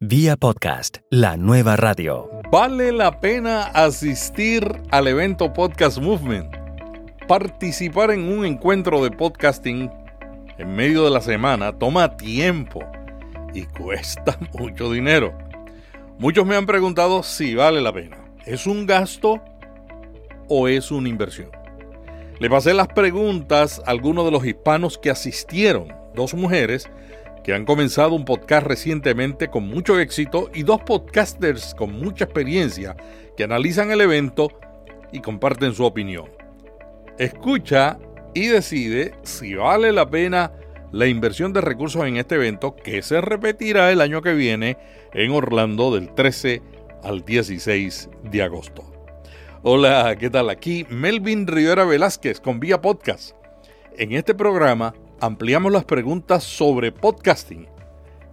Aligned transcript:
Vía 0.00 0.36
podcast, 0.36 0.98
la 1.08 1.38
nueva 1.38 1.74
radio. 1.74 2.28
Vale 2.52 2.92
la 2.92 3.18
pena 3.18 3.62
asistir 3.62 4.62
al 4.90 5.08
evento 5.08 5.54
Podcast 5.54 5.96
Movement. 5.96 6.54
Participar 7.26 8.10
en 8.10 8.30
un 8.30 8.44
encuentro 8.44 9.02
de 9.02 9.10
podcasting 9.10 9.90
en 10.58 10.74
medio 10.76 11.02
de 11.02 11.10
la 11.10 11.22
semana 11.22 11.78
toma 11.78 12.18
tiempo 12.18 12.84
y 13.54 13.62
cuesta 13.64 14.38
mucho 14.58 14.92
dinero. 14.92 15.32
Muchos 16.18 16.44
me 16.44 16.56
han 16.56 16.66
preguntado 16.66 17.22
si 17.22 17.54
vale 17.54 17.80
la 17.80 17.94
pena. 17.94 18.18
¿Es 18.44 18.66
un 18.66 18.84
gasto 18.84 19.42
o 20.46 20.68
es 20.68 20.90
una 20.90 21.08
inversión? 21.08 21.48
Le 22.38 22.50
pasé 22.50 22.74
las 22.74 22.88
preguntas 22.88 23.80
a 23.86 23.92
algunos 23.92 24.26
de 24.26 24.30
los 24.30 24.44
hispanos 24.44 24.98
que 24.98 25.08
asistieron, 25.08 25.88
dos 26.14 26.34
mujeres 26.34 26.86
que 27.46 27.54
han 27.54 27.64
comenzado 27.64 28.16
un 28.16 28.24
podcast 28.24 28.66
recientemente 28.66 29.46
con 29.46 29.68
mucho 29.68 30.00
éxito 30.00 30.50
y 30.52 30.64
dos 30.64 30.80
podcasters 30.80 31.76
con 31.76 31.92
mucha 31.92 32.24
experiencia 32.24 32.96
que 33.36 33.44
analizan 33.44 33.92
el 33.92 34.00
evento 34.00 34.48
y 35.12 35.20
comparten 35.20 35.72
su 35.72 35.84
opinión. 35.84 36.28
Escucha 37.20 38.00
y 38.34 38.48
decide 38.48 39.14
si 39.22 39.54
vale 39.54 39.92
la 39.92 40.10
pena 40.10 40.54
la 40.90 41.06
inversión 41.06 41.52
de 41.52 41.60
recursos 41.60 42.04
en 42.04 42.16
este 42.16 42.34
evento 42.34 42.74
que 42.74 43.00
se 43.02 43.20
repetirá 43.20 43.92
el 43.92 44.00
año 44.00 44.22
que 44.22 44.34
viene 44.34 44.76
en 45.14 45.30
Orlando 45.30 45.94
del 45.94 46.12
13 46.16 46.62
al 47.04 47.24
16 47.24 48.10
de 48.24 48.42
agosto. 48.42 48.92
Hola, 49.62 50.16
¿qué 50.18 50.30
tal? 50.30 50.50
Aquí 50.50 50.84
Melvin 50.90 51.46
Rivera 51.46 51.84
Velázquez 51.84 52.40
con 52.40 52.58
Vía 52.58 52.80
Podcast. 52.80 53.36
En 53.96 54.10
este 54.10 54.34
programa 54.34 54.94
ampliamos 55.20 55.72
las 55.72 55.84
preguntas 55.84 56.44
sobre 56.44 56.92
podcasting 56.92 57.66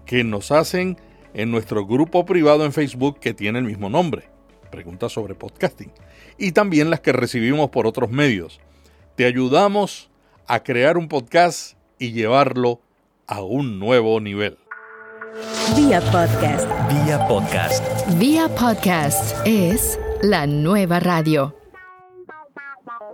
que 0.05 0.23
nos 0.23 0.51
hacen 0.51 0.97
en 1.33 1.51
nuestro 1.51 1.85
grupo 1.85 2.25
privado 2.25 2.65
en 2.65 2.73
Facebook 2.73 3.19
que 3.19 3.33
tiene 3.33 3.59
el 3.59 3.65
mismo 3.65 3.89
nombre, 3.89 4.29
Preguntas 4.69 5.11
sobre 5.11 5.35
podcasting, 5.35 5.91
y 6.37 6.51
también 6.51 6.89
las 6.89 6.99
que 6.99 7.11
recibimos 7.11 7.69
por 7.69 7.85
otros 7.85 8.09
medios. 8.09 8.59
Te 9.15 9.25
ayudamos 9.25 10.09
a 10.47 10.63
crear 10.63 10.97
un 10.97 11.07
podcast 11.07 11.77
y 11.99 12.11
llevarlo 12.11 12.81
a 13.27 13.41
un 13.41 13.77
nuevo 13.77 14.19
nivel. 14.19 14.57
Vía 15.75 16.01
podcast. 16.11 16.67
Vía 16.89 17.27
podcast. 17.27 17.83
Vía 18.17 18.49
podcast 18.49 19.35
es 19.45 19.99
la 20.21 20.47
nueva 20.47 20.99
radio. 20.99 21.62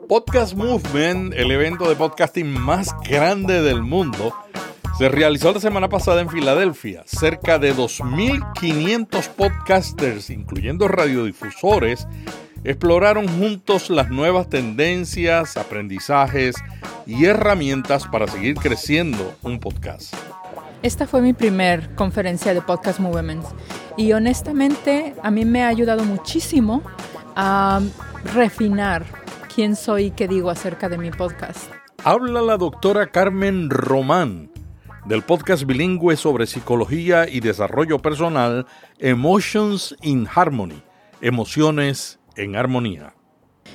Podcast 0.09 0.55
Movement, 0.55 1.35
el 1.35 1.51
evento 1.51 1.87
de 1.87 1.95
podcasting 1.95 2.49
más 2.49 2.95
grande 3.07 3.61
del 3.61 3.83
mundo, 3.83 4.33
se 4.97 5.07
realizó 5.07 5.53
la 5.53 5.59
semana 5.59 5.87
pasada 5.87 6.21
en 6.21 6.31
Filadelfia. 6.31 7.03
Cerca 7.05 7.59
de 7.59 7.75
2.500 7.75 9.29
podcasters, 9.29 10.31
incluyendo 10.31 10.87
radiodifusores, 10.87 12.07
exploraron 12.63 13.27
juntos 13.27 13.91
las 13.91 14.09
nuevas 14.09 14.49
tendencias, 14.49 15.57
aprendizajes 15.57 16.55
y 17.05 17.25
herramientas 17.25 18.07
para 18.07 18.27
seguir 18.27 18.55
creciendo 18.55 19.35
un 19.43 19.59
podcast. 19.59 20.15
Esta 20.81 21.05
fue 21.05 21.21
mi 21.21 21.33
primer 21.33 21.93
conferencia 21.93 22.55
de 22.55 22.63
Podcast 22.63 22.99
Movement 22.99 23.45
y 23.95 24.13
honestamente 24.13 25.13
a 25.21 25.29
mí 25.29 25.45
me 25.45 25.63
ha 25.63 25.67
ayudado 25.67 26.03
muchísimo 26.03 26.81
a 27.35 27.79
refinar 28.33 29.18
quién 29.59 29.75
soy 29.75 30.05
y 30.05 30.11
qué 30.11 30.29
digo 30.29 30.49
acerca 30.49 30.87
de 30.87 30.97
mi 30.97 31.11
podcast. 31.11 31.69
Habla 32.05 32.41
la 32.41 32.55
doctora 32.55 33.07
Carmen 33.07 33.69
Román 33.69 34.49
del 35.05 35.21
podcast 35.21 35.65
bilingüe 35.65 36.15
sobre 36.15 36.47
psicología 36.47 37.27
y 37.27 37.41
desarrollo 37.41 37.99
personal 37.99 38.65
Emotions 38.99 39.97
in 40.01 40.29
Harmony, 40.33 40.81
emociones 41.19 42.19
en 42.37 42.55
armonía. 42.55 43.15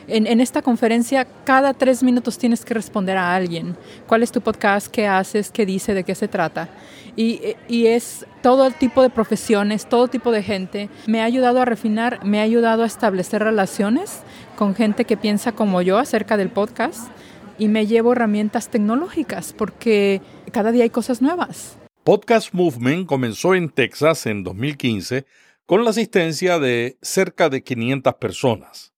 En, 0.06 0.40
esta 0.40 0.60
conferencia, 0.60 1.26
cada 1.44 1.72
tres 1.72 2.02
minutos 2.02 2.36
tienes 2.36 2.64
que 2.64 2.74
responder 2.74 3.16
a 3.16 3.34
alguien. 3.34 3.76
¿Cuál 4.06 4.22
es 4.22 4.32
tu 4.32 4.40
podcast? 4.40 4.88
¿Qué 4.88 5.06
haces? 5.06 5.50
¿Qué 5.50 5.64
dice? 5.64 5.94
¿De 5.94 6.04
qué 6.04 6.14
se 6.14 6.28
trata? 6.28 6.68
Y, 7.16 7.40
y, 7.68 7.86
es 7.86 8.26
todo 8.42 8.70
tipo 8.70 9.02
de 9.02 9.08
profesiones, 9.08 9.86
todo 9.86 10.08
tipo 10.08 10.32
de 10.32 10.42
gente. 10.42 10.90
Me 11.06 11.22
ha 11.22 11.24
ayudado 11.24 11.60
a 11.60 11.64
refinar, 11.64 12.24
me 12.24 12.40
ha 12.40 12.42
ayudado 12.42 12.82
a 12.82 12.86
establecer 12.86 13.42
relaciones 13.42 14.22
con 14.54 14.74
gente 14.74 15.04
que 15.04 15.16
piensa 15.16 15.52
como 15.52 15.82
yo 15.82 15.98
acerca 15.98 16.36
del 16.36 16.50
podcast 16.50 17.10
y 17.58 17.68
me 17.68 17.86
llevo 17.86 18.12
herramientas 18.12 18.70
tecnológicas 18.70 19.52
porque 19.52 20.20
cada 20.52 20.72
día 20.72 20.84
hay 20.84 20.90
cosas 20.90 21.22
nuevas. 21.22 21.78
Podcast 22.02 22.52
Movement 22.52 23.06
comenzó 23.06 23.54
en 23.54 23.70
Texas 23.70 24.26
en 24.26 24.44
2015 24.44 25.26
con 25.66 25.84
la 25.84 25.90
asistencia 25.90 26.58
de 26.58 26.98
cerca 27.00 27.48
de 27.48 27.62
500 27.62 28.14
personas. 28.14 28.92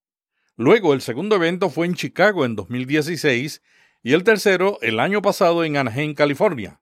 Luego, 0.57 0.95
el 0.95 1.01
segundo 1.01 1.37
evento 1.37 1.71
fue 1.71 1.87
en 1.87 1.95
Chicago 1.95 2.45
en 2.45 2.57
2016 2.57 3.63
y 4.03 4.13
el 4.13 4.25
tercero 4.25 4.79
el 4.83 5.01
año 5.01 5.23
pasado 5.23 5.65
en 5.65 5.77
Anaheim, 5.77 6.15
California. 6.15 6.81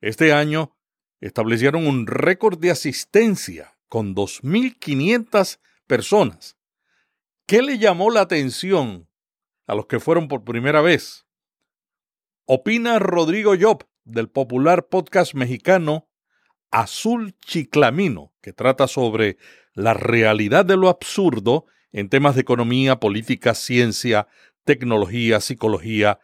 Este 0.00 0.32
año 0.32 0.76
establecieron 1.20 1.86
un 1.86 2.06
récord 2.06 2.58
de 2.58 2.70
asistencia 2.70 3.76
con 3.88 4.14
2.500 4.14 5.58
personas. 5.86 6.56
¿Qué 7.46 7.62
le 7.62 7.78
llamó 7.78 8.10
la 8.10 8.22
atención 8.22 9.08
a 9.68 9.76
los 9.76 9.86
que 9.86 10.00
fueron 10.00 10.26
por 10.26 10.42
primera 10.42 10.80
vez? 10.80 11.26
Opina 12.44 12.98
Rodrigo 12.98 13.54
Job 13.58 13.84
del 14.04 14.28
popular 14.28 14.88
podcast 14.88 15.34
mexicano 15.34 16.08
Azul 16.72 17.36
Chiclamino, 17.38 18.34
que 18.42 18.52
trata 18.52 18.88
sobre 18.88 19.36
la 19.74 19.94
realidad 19.94 20.64
de 20.64 20.76
lo 20.76 20.88
absurdo 20.88 21.66
en 21.92 22.08
temas 22.08 22.34
de 22.34 22.40
economía, 22.40 22.98
política, 22.98 23.54
ciencia, 23.54 24.26
tecnología, 24.64 25.40
psicología 25.40 26.18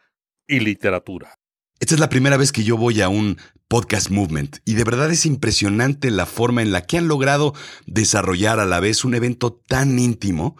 y 0.45 0.59
literatura. 0.59 1.39
Esta 1.79 1.93
es 1.93 2.01
la 2.01 2.09
primera 2.09 2.35
vez 2.35 2.51
que 2.51 2.65
yo 2.65 2.75
voy 2.75 2.99
a 2.99 3.07
un 3.07 3.37
podcast 3.69 4.09
movement 4.09 4.57
y 4.65 4.73
de 4.73 4.83
verdad 4.83 5.09
es 5.09 5.25
impresionante 5.25 6.11
la 6.11 6.25
forma 6.25 6.61
en 6.61 6.73
la 6.73 6.85
que 6.85 6.97
han 6.97 7.07
logrado 7.07 7.53
desarrollar 7.85 8.59
a 8.59 8.65
la 8.65 8.81
vez 8.81 9.05
un 9.05 9.15
evento 9.15 9.53
tan 9.53 9.97
íntimo, 9.99 10.57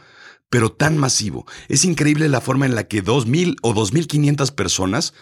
pero 0.53 0.71
tan 0.71 0.99
masivo. 0.99 1.47
Es 1.67 1.83
increíble 1.83 2.29
la 2.29 2.39
forma 2.39 2.67
en 2.67 2.75
la 2.75 2.83
que 2.87 3.03
2.000 3.03 3.55
o 3.63 3.73
2.500 3.73 4.53
personas 4.53 5.15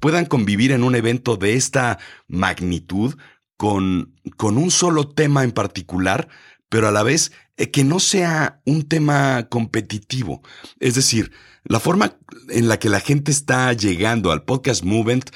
puedan 0.00 0.24
convivir 0.24 0.72
en 0.72 0.82
un 0.82 0.94
evento 0.94 1.36
de 1.36 1.56
esta 1.56 1.98
magnitud 2.26 3.14
con, 3.58 4.18
con 4.38 4.56
un 4.56 4.70
solo 4.70 5.06
tema 5.06 5.44
en 5.44 5.52
particular, 5.52 6.28
pero 6.70 6.88
a 6.88 6.90
la 6.90 7.02
vez 7.02 7.32
eh, 7.58 7.70
que 7.70 7.84
no 7.84 8.00
sea 8.00 8.62
un 8.64 8.88
tema 8.88 9.50
competitivo. 9.50 10.40
Es 10.80 10.94
decir, 10.94 11.32
la 11.64 11.80
forma 11.80 12.16
en 12.48 12.68
la 12.68 12.78
que 12.78 12.88
la 12.88 13.00
gente 13.00 13.30
está 13.30 13.70
llegando 13.74 14.32
al 14.32 14.44
podcast 14.44 14.84
movement 14.84 15.28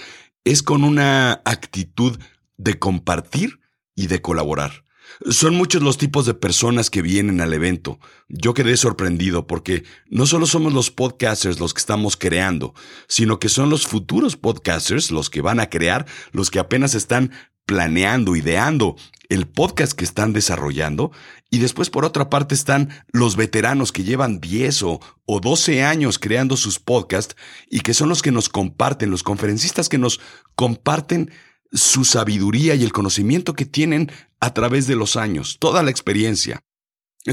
es 0.45 0.63
con 0.63 0.83
una 0.83 1.43
actitud 1.45 2.19
de 2.57 2.79
compartir 2.79 3.61
y 3.95 4.07
de 4.07 4.23
colaborar. 4.23 4.82
Son 5.31 5.55
muchos 5.55 5.83
los 5.83 5.99
tipos 5.99 6.27
de 6.27 6.35
personas 6.35 6.91
que 6.91 7.03
vienen 7.03 7.41
al 7.41 7.53
evento. 7.53 8.01
Yo 8.29 8.55
quedé 8.55 8.77
sorprendido 8.77 9.47
porque 9.47 9.85
no 10.09 10.27
solo 10.27 10.47
somos 10.47 10.73
los 10.73 10.91
podcasters 10.91 11.61
los 11.61 11.75
que 11.75 11.81
estamos 11.81 12.17
creando, 12.17 12.75
sino 13.07 13.39
que 13.39 13.49
son 13.49 13.71
los 13.71 13.87
futuros 13.87 14.37
podcasters 14.37 15.11
los 15.11 15.31
que 15.31 15.41
van 15.41 15.61
a 15.61 15.71
crear, 15.71 16.07
los 16.33 16.51
que 16.51 16.59
apenas 16.59 16.95
están 16.95 17.31
planeando, 17.67 18.35
ideando 18.35 18.97
el 19.29 19.47
podcast 19.47 19.93
que 19.93 20.05
están 20.05 20.33
desarrollando 20.33 21.13
y 21.51 21.59
después 21.59 21.89
por 21.89 22.05
otra 22.05 22.29
parte 22.29 22.55
están 22.55 22.91
los 23.13 23.37
veteranos 23.37 23.93
que 23.93 24.05
llevan 24.05 24.41
10 24.41 24.83
o, 24.83 25.01
o 25.25 25.41
12 25.41 25.85
años 25.85 26.19
creando 26.19 26.57
sus 26.57 26.79
podcasts 26.79 27.37
y 27.71 27.81
que 27.81 27.95
son 27.95 28.09
los 28.09 28.23
que 28.23 28.33
nos 28.33 28.49
comparten, 28.49 29.11
los 29.11 29.23
conferencistas 29.23 29.89
que 29.89 29.99
nos 29.99 30.21
comparten 30.55 31.31
su 31.73 32.05
sabiduría 32.05 32.75
y 32.75 32.85
el 32.85 32.93
conocimiento 32.93 33.55
que 33.55 33.65
tienen 33.65 34.11
a 34.43 34.53
través 34.53 34.89
de 34.89 34.97
los 34.97 35.15
años, 35.15 35.57
toda 35.61 35.85
la 35.85 35.93
experiencia. 35.93 36.65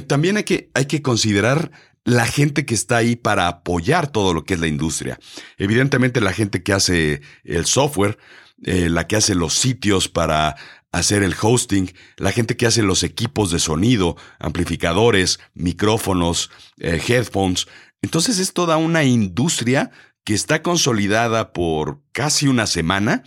También 0.06 0.38
hay 0.38 0.44
que, 0.44 1.01
considerar 1.01 1.72
la 2.06 2.28
gente 2.28 2.68
que 2.68 2.75
está 2.75 2.98
ahí 2.98 3.16
para 3.16 3.48
apoyar 3.48 4.12
todo 4.12 4.31
lo 4.36 4.44
que 4.44 4.54
es 4.54 4.60
la 4.60 4.68
industria. 4.68 5.19
Evidentemente 5.57 6.22
la 6.22 6.33
gente 6.33 6.62
que 6.62 6.72
hace 6.72 7.22
el 7.44 7.66
software, 7.66 8.19
eh, 8.63 8.89
la 8.89 9.07
que 9.07 9.16
hace 9.16 9.33
los 9.33 9.56
sitios 9.56 10.07
para 10.07 10.56
hacer 10.92 11.24
el 11.24 11.36
hosting, 11.42 11.92
la 12.18 12.31
gente 12.31 12.56
que 12.56 12.68
hace 12.68 12.83
los 12.83 13.01
equipos 13.01 13.50
de 13.50 13.57
sonido, 13.57 14.16
amplificadores, 14.38 15.39
micrófonos, 15.56 16.51
eh, 16.78 17.01
headphones. 17.07 17.66
Entonces 18.04 18.38
es 18.38 18.54
toda 18.54 18.78
una 18.78 19.04
industria 19.04 19.89
que 20.24 20.36
está 20.36 20.62
consolidada 20.62 21.54
por 21.54 22.04
casi 22.12 22.48
una 22.48 22.68
semana 22.68 23.24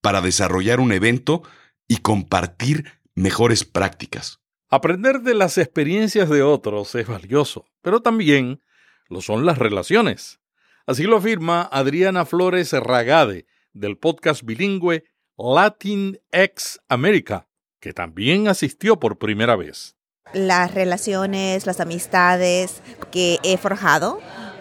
para 0.00 0.22
desarrollar 0.22 0.80
un 0.80 0.92
evento 0.92 1.42
y 1.86 1.98
compartir 1.98 2.96
mejores 3.16 3.64
prácticas. 3.64 4.38
Aprender 4.68 5.22
de 5.22 5.34
las 5.34 5.58
experiencias 5.58 6.28
de 6.28 6.42
otros 6.42 6.94
es 6.94 7.08
valioso, 7.08 7.66
pero 7.82 8.00
también 8.00 8.62
lo 9.08 9.20
son 9.22 9.46
las 9.46 9.58
relaciones. 9.58 10.38
Así 10.86 11.04
lo 11.04 11.16
afirma 11.16 11.62
Adriana 11.62 12.24
Flores 12.24 12.72
Ragade, 12.72 13.46
del 13.72 13.96
podcast 13.96 14.42
bilingüe 14.44 15.04
Latin 15.36 16.20
X 16.30 16.78
America, 16.88 17.48
que 17.80 17.92
también 17.92 18.48
asistió 18.48 19.00
por 19.00 19.18
primera 19.18 19.56
vez. 19.56 19.96
Las 20.32 20.74
relaciones, 20.74 21.66
las 21.66 21.80
amistades 21.80 22.82
que 23.10 23.38
he 23.42 23.56
forjado, 23.56 24.20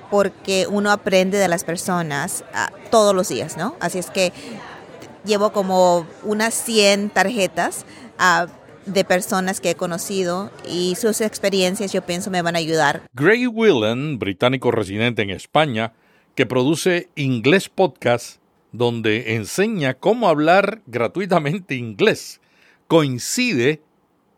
porque 0.10 0.68
uno 0.70 0.92
aprende 0.92 1.38
de 1.38 1.48
las 1.48 1.64
personas 1.64 2.46
ah, 2.54 2.72
todos 2.90 3.14
los 3.14 3.28
días, 3.28 3.58
¿no? 3.58 3.76
Así 3.80 3.98
es 3.98 4.10
que 4.12 4.32
llevo 5.26 5.52
como 5.52 6.08
unas 6.24 6.54
100 6.54 7.10
tarjetas 7.10 7.86
ah, 8.18 8.48
de 8.86 9.04
personas 9.04 9.62
que 9.62 9.72
he 9.72 9.76
conocido 9.76 10.52
y 10.70 10.96
sus 10.96 11.22
experiencias 11.22 11.92
yo 11.92 12.02
pienso 12.04 12.30
me 12.30 12.42
van 12.42 12.56
a 12.56 12.60
ayudar. 12.60 13.04
Gray 13.14 13.48
Willen, 13.48 14.20
británico 14.20 14.72
residente 14.72 15.22
en 15.22 15.32
España, 15.32 15.94
que 16.36 16.46
produce 16.46 17.10
Inglés 17.16 17.70
Podcast, 17.70 18.40
donde 18.72 19.36
enseña 19.36 19.94
cómo 19.94 20.28
hablar 20.28 20.82
gratuitamente 20.86 21.76
inglés, 21.76 22.42
coincide 22.88 23.82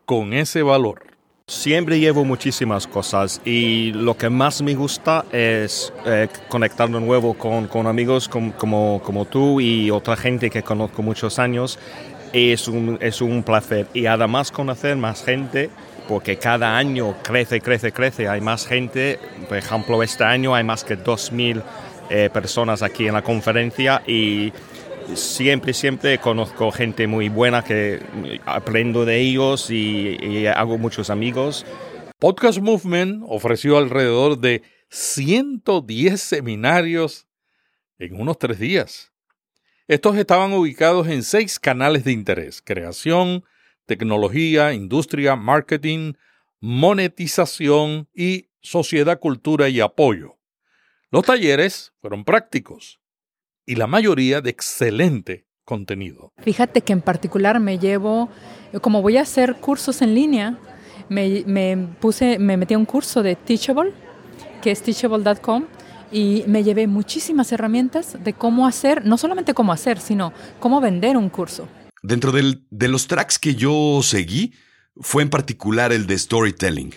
con 0.06 0.32
ese 0.32 0.62
valor. 0.62 1.02
Siempre 1.46 1.98
llevo 1.98 2.24
muchísimas 2.24 2.86
cosas 2.86 3.40
y 3.44 3.92
lo 3.92 4.16
que 4.18 4.28
más 4.28 4.60
me 4.60 4.74
gusta 4.74 5.24
es 5.32 5.92
eh, 6.04 6.28
conectar 6.50 6.90
de 6.90 7.00
nuevo 7.00 7.34
con, 7.34 7.86
amigos 7.86 8.28
como, 8.28 9.00
como 9.02 9.24
tú 9.24 9.58
y 9.58 9.90
otra 9.90 10.14
gente 10.14 10.50
que 10.50 10.62
conozco 10.62 11.02
muchos 11.02 11.38
años. 11.38 11.78
Es 12.32 12.68
un, 12.68 12.98
es 13.00 13.20
un 13.20 13.42
placer 13.42 13.86
y 13.94 14.06
además 14.06 14.50
conocer 14.50 14.96
más 14.96 15.24
gente 15.24 15.70
porque 16.08 16.38
cada 16.38 16.76
año 16.76 17.14
crece, 17.22 17.60
crece, 17.60 17.92
crece. 17.92 18.28
Hay 18.28 18.40
más 18.40 18.66
gente, 18.66 19.18
por 19.48 19.58
ejemplo, 19.58 20.02
este 20.02 20.24
año 20.24 20.54
hay 20.54 20.64
más 20.64 20.82
que 20.82 20.98
2.000 20.98 21.62
eh, 22.10 22.30
personas 22.32 22.82
aquí 22.82 23.06
en 23.06 23.14
la 23.14 23.22
conferencia 23.22 24.02
y 24.06 24.52
siempre, 25.14 25.74
siempre 25.74 26.18
conozco 26.18 26.70
gente 26.70 27.06
muy 27.06 27.28
buena 27.28 27.62
que 27.62 28.00
aprendo 28.46 29.04
de 29.04 29.20
ellos 29.20 29.70
y, 29.70 30.46
hago 30.46 30.78
muchos 30.78 31.10
amigos. 31.10 31.66
Podcast 32.18 32.58
Movement 32.58 33.22
ofreció 33.28 33.76
alrededor 33.76 34.38
de 34.38 34.62
110 34.88 36.20
seminarios 36.20 37.26
en 37.98 38.20
unos 38.20 38.38
tres 38.38 38.58
días. 38.58 39.12
Estos 39.88 40.18
estaban 40.18 40.52
ubicados 40.52 41.08
en 41.08 41.22
seis 41.22 41.58
canales 41.58 42.04
de 42.04 42.12
interés, 42.12 42.60
creación, 42.62 43.42
tecnología, 43.86 44.74
industria, 44.74 45.34
marketing, 45.34 46.12
monetización 46.60 48.06
y 48.14 48.50
sociedad, 48.60 49.18
cultura 49.18 49.70
y 49.70 49.80
apoyo. 49.80 50.36
Los 51.10 51.24
talleres 51.24 51.94
fueron 52.02 52.26
prácticos 52.26 53.00
y 53.64 53.76
la 53.76 53.86
mayoría 53.86 54.42
de 54.42 54.50
excelente 54.50 55.46
contenido. 55.64 56.34
Fíjate 56.36 56.82
que 56.82 56.92
en 56.92 57.00
particular 57.00 57.58
me 57.58 57.78
llevo, 57.78 58.28
como 58.82 59.00
voy 59.00 59.16
a 59.16 59.22
hacer 59.22 59.56
cursos 59.56 60.02
en 60.02 60.14
línea, 60.14 60.58
me, 61.08 61.88
puse, 61.98 62.38
me 62.38 62.58
metí 62.58 62.74
a 62.74 62.78
un 62.78 62.84
curso 62.84 63.22
de 63.22 63.36
Teachable, 63.36 63.94
que 64.60 64.70
es 64.70 64.82
teachable.com, 64.82 65.64
y 66.10 66.44
me 66.46 66.64
llevé 66.64 66.86
muchísimas 66.86 67.52
herramientas 67.52 68.16
de 68.22 68.32
cómo 68.32 68.66
hacer, 68.66 69.04
no 69.04 69.18
solamente 69.18 69.54
cómo 69.54 69.72
hacer, 69.72 70.00
sino 70.00 70.32
cómo 70.60 70.80
vender 70.80 71.16
un 71.16 71.28
curso. 71.28 71.68
Dentro 72.02 72.32
de 72.32 72.88
los 72.88 73.06
tracks 73.06 73.38
que 73.38 73.54
yo 73.54 74.00
seguí, 74.02 74.54
fue 75.00 75.22
en 75.22 75.30
particular 75.30 75.92
el 75.92 76.06
de 76.06 76.18
storytelling. 76.18 76.94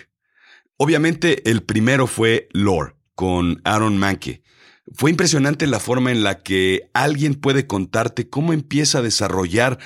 Obviamente 0.78 1.50
el 1.50 1.64
primero 1.64 2.08
fue 2.08 2.48
Lore, 2.52 2.96
con 3.16 3.62
Aaron 3.64 3.98
Mankey. 3.98 4.42
Fue 4.94 5.10
impresionante 5.10 5.68
la 5.68 5.80
forma 5.80 6.12
en 6.12 6.24
la 6.24 6.44
que 6.44 6.90
alguien 6.94 7.36
puede 7.36 7.66
contarte 7.66 8.30
cómo 8.30 8.52
empieza 8.52 8.98
a 8.98 9.02
desarrollar 9.02 9.80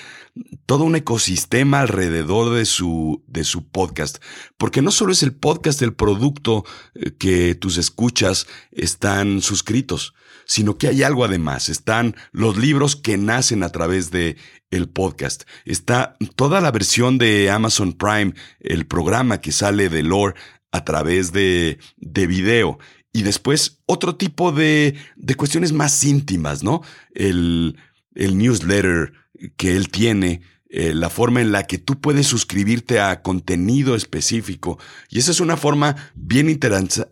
todo 0.65 0.83
un 0.83 0.95
ecosistema 0.95 1.81
alrededor 1.81 2.55
de 2.55 2.65
su, 2.65 3.23
de 3.27 3.43
su 3.43 3.67
podcast. 3.67 4.17
Porque 4.57 4.81
no 4.81 4.89
solo 4.89 5.11
es 5.11 5.21
el 5.21 5.33
podcast 5.33 5.79
del 5.79 5.93
producto 5.93 6.65
eh, 6.95 7.11
que 7.17 7.53
tus 7.53 7.77
escuchas 7.77 8.47
están 8.71 9.41
suscritos, 9.41 10.15
sino 10.45 10.77
que 10.77 10.87
hay 10.87 11.03
algo 11.03 11.23
además. 11.23 11.69
Están 11.69 12.15
los 12.31 12.57
libros 12.57 12.95
que 12.95 13.17
nacen 13.17 13.61
a 13.61 13.69
través 13.69 14.09
de 14.09 14.37
el 14.71 14.89
podcast. 14.89 15.43
Está 15.65 16.17
toda 16.35 16.61
la 16.61 16.71
versión 16.71 17.19
de 17.19 17.51
Amazon 17.51 17.93
Prime, 17.93 18.33
el 18.59 18.87
programa 18.87 19.39
que 19.39 19.51
sale 19.51 19.89
de 19.89 20.01
Lore 20.01 20.35
a 20.71 20.83
través 20.83 21.31
de, 21.31 21.77
de 21.97 22.27
video. 22.27 22.79
Y 23.15 23.23
después 23.23 23.79
otro 23.85 24.17
tipo 24.17 24.51
de, 24.51 24.93
de 25.15 25.35
cuestiones 25.35 25.71
más 25.71 26.03
íntimas, 26.03 26.63
¿no? 26.63 26.81
El, 27.13 27.77
el 28.13 28.37
newsletter 28.37 29.13
que 29.55 29.77
él 29.77 29.87
tiene, 29.87 30.41
eh, 30.67 30.93
la 30.93 31.09
forma 31.09 31.39
en 31.39 31.53
la 31.53 31.63
que 31.63 31.77
tú 31.77 32.01
puedes 32.01 32.27
suscribirte 32.27 32.99
a 32.99 33.21
contenido 33.21 33.95
específico. 33.95 34.79
Y 35.09 35.19
esa 35.19 35.31
es 35.31 35.39
una 35.39 35.55
forma 35.55 35.95
bien, 36.13 36.59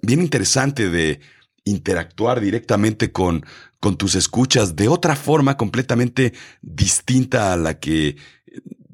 bien 0.01 0.19
interesante 0.19 0.89
de 0.89 1.21
interactuar 1.63 2.41
directamente 2.41 3.13
con, 3.13 3.45
con 3.79 3.95
tus 3.95 4.15
escuchas 4.15 4.75
de 4.75 4.89
otra 4.89 5.15
forma 5.15 5.55
completamente 5.55 6.33
distinta 6.61 7.53
a 7.53 7.55
la 7.55 7.79
que 7.79 8.17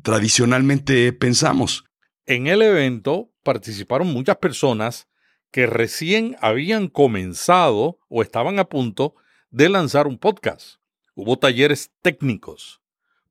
tradicionalmente 0.03 1.11
pensamos. 1.11 1.85
En 2.27 2.45
el 2.45 2.61
evento 2.61 3.31
participaron 3.41 4.13
muchas 4.13 4.37
personas 4.37 5.07
que 5.51 5.65
recién 5.65 6.37
habían 6.41 6.87
comenzado 6.87 7.99
o 8.07 8.21
estaban 8.21 8.59
a 8.59 8.65
punto 8.65 9.15
de 9.49 9.69
lanzar 9.69 10.07
un 10.07 10.17
podcast. 10.17 10.75
Hubo 11.15 11.37
talleres 11.37 11.91
técnicos 12.01 12.81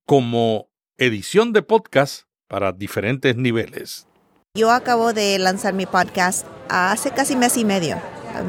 como 0.05 0.69
edición 0.97 1.53
de 1.53 1.63
podcast 1.63 2.23
para 2.49 2.73
diferentes 2.73 3.37
niveles. 3.37 4.07
Yo 4.55 4.71
acabo 4.73 5.13
de 5.13 5.39
lanzar 5.39 5.75
mi 5.75 5.87
podcast 5.87 6.47
hace 6.69 7.13
casi 7.13 7.37
mes 7.37 7.57
y 7.57 7.65
medio, 7.65 8.01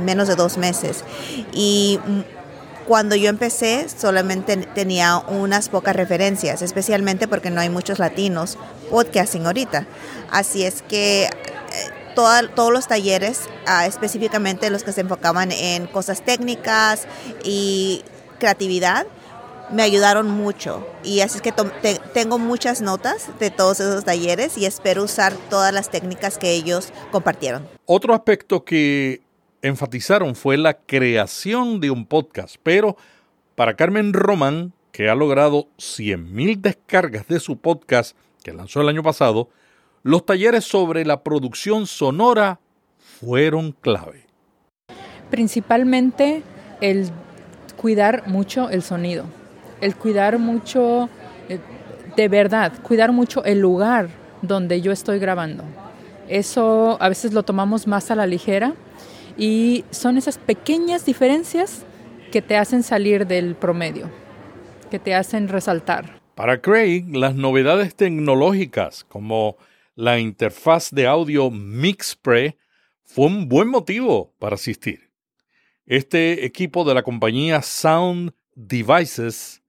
menos 0.04 0.27
de 0.27 0.36
dos 0.36 0.57
meses. 0.57 1.04
Y 1.54 2.00
cuando 2.88 3.16
yo 3.16 3.30
empecé 3.30 3.88
solamente 3.88 4.57
tenía 4.57 5.19
unas 5.19 5.69
pocas 5.69 5.95
referencias, 5.95 6.63
especialmente 6.63 7.27
porque 7.27 7.51
no 7.51 7.62
hay 7.62 7.69
muchos 7.69 8.00
latinos 8.00 8.57
podcasting 8.89 9.45
ahorita. 9.45 9.86
Así 10.31 10.63
es 10.63 10.81
que 10.81 11.30
todos 12.56 12.74
los 12.74 12.88
talleres, 12.88 13.50
ah, 13.66 13.86
específicamente 13.86 14.69
los 14.69 14.83
que 14.83 14.92
se 14.92 15.01
enfocaban 15.01 15.51
en 15.51 15.88
cosas 15.88 16.24
técnicas 16.24 17.07
y 17.44 18.04
creatividad, 18.39 19.06
me 19.71 19.83
ayudaron 19.83 20.30
mucho. 20.30 20.86
Y 21.04 21.21
así 21.21 21.38
es 21.38 21.42
que 21.42 21.54
tengo 22.13 22.39
muchas 22.39 22.81
notas 22.81 23.30
de 23.39 23.51
todos 23.51 23.80
esos 23.80 24.04
talleres 24.04 24.57
y 24.57 24.66
espero 24.66 25.04
usar 25.04 25.33
todas 25.50 25.74
las 25.74 25.89
técnicas 25.89 26.38
que 26.38 26.51
ellos 26.51 26.92
compartieron. 27.12 27.68
Otro 27.85 28.14
aspecto 28.14 28.64
que 28.64 29.21
enfatizaron 29.61 30.35
fue 30.35 30.57
la 30.57 30.73
creación 30.73 31.80
de 31.80 31.92
un 31.92 32.06
podcast, 32.06 32.56
pero 32.64 32.97
para 33.56 33.76
Carmen 33.76 34.14
Román, 34.14 34.73
que 34.92 35.09
ha 35.09 35.16
logrado 35.16 35.68
100.000 35.78 36.61
descargas 36.61 37.28
de 37.28 37.40
su 37.40 37.57
podcast 37.57 38.16
que 38.44 38.54
lanzó 38.54 38.81
el 38.81 38.90
año 38.90 39.04
pasado, 39.04 39.49
los 40.04 40.26
talleres 40.26 40.66
sobre 40.66 41.06
la 41.06 41.24
producción 41.24 41.88
sonora 41.88 42.60
fueron 42.98 43.74
clave. 43.74 44.26
Principalmente 45.30 46.42
el 46.82 47.10
cuidar 47.78 48.28
mucho 48.28 48.70
el 48.70 48.82
sonido, 48.82 49.26
el 49.82 49.96
cuidar 49.96 50.40
mucho, 50.40 51.10
eh, 51.48 51.60
de 52.16 52.28
verdad, 52.28 52.74
cuidar 52.82 53.12
mucho 53.12 53.44
el 53.44 53.60
lugar 53.60 54.10
donde 54.42 54.82
yo 54.82 54.92
estoy 54.92 55.20
grabando. 55.20 55.64
Eso 56.28 56.98
a 57.02 57.10
veces 57.10 57.34
lo 57.34 57.44
tomamos 57.44 57.88
más 57.88 58.12
a 58.12 58.16
la 58.16 58.28
ligera 58.28 58.74
y 59.38 59.86
son 59.92 60.18
esas 60.18 60.38
pequeñas 60.38 61.06
diferencias 61.06 61.84
que 62.32 62.42
te 62.42 62.56
hacen 62.56 62.84
salir 62.84 63.26
del 63.26 63.56
promedio, 63.56 64.10
que 64.92 65.00
te 65.00 65.16
hacen 65.16 65.48
resaltar. 65.48 66.20
Para 66.36 66.62
Craig, 66.62 67.06
las 67.12 67.36
novedades 67.36 67.96
tecnológicas 67.96 69.04
como 69.04 69.58
la 70.00 70.18
interfaz 70.18 70.92
de 70.92 71.08
audio 71.08 71.52
MixPre 71.52 72.58
fue 73.04 73.26
un 73.26 73.50
buen 73.50 73.68
motivo 73.68 74.34
para 74.40 74.56
asistir. 74.56 75.12
Este 75.86 76.46
equipo 76.46 76.86
de 76.86 76.94
la 76.94 77.04
compañía 77.04 77.62
Sound 77.62 78.32
Devices 78.56 79.62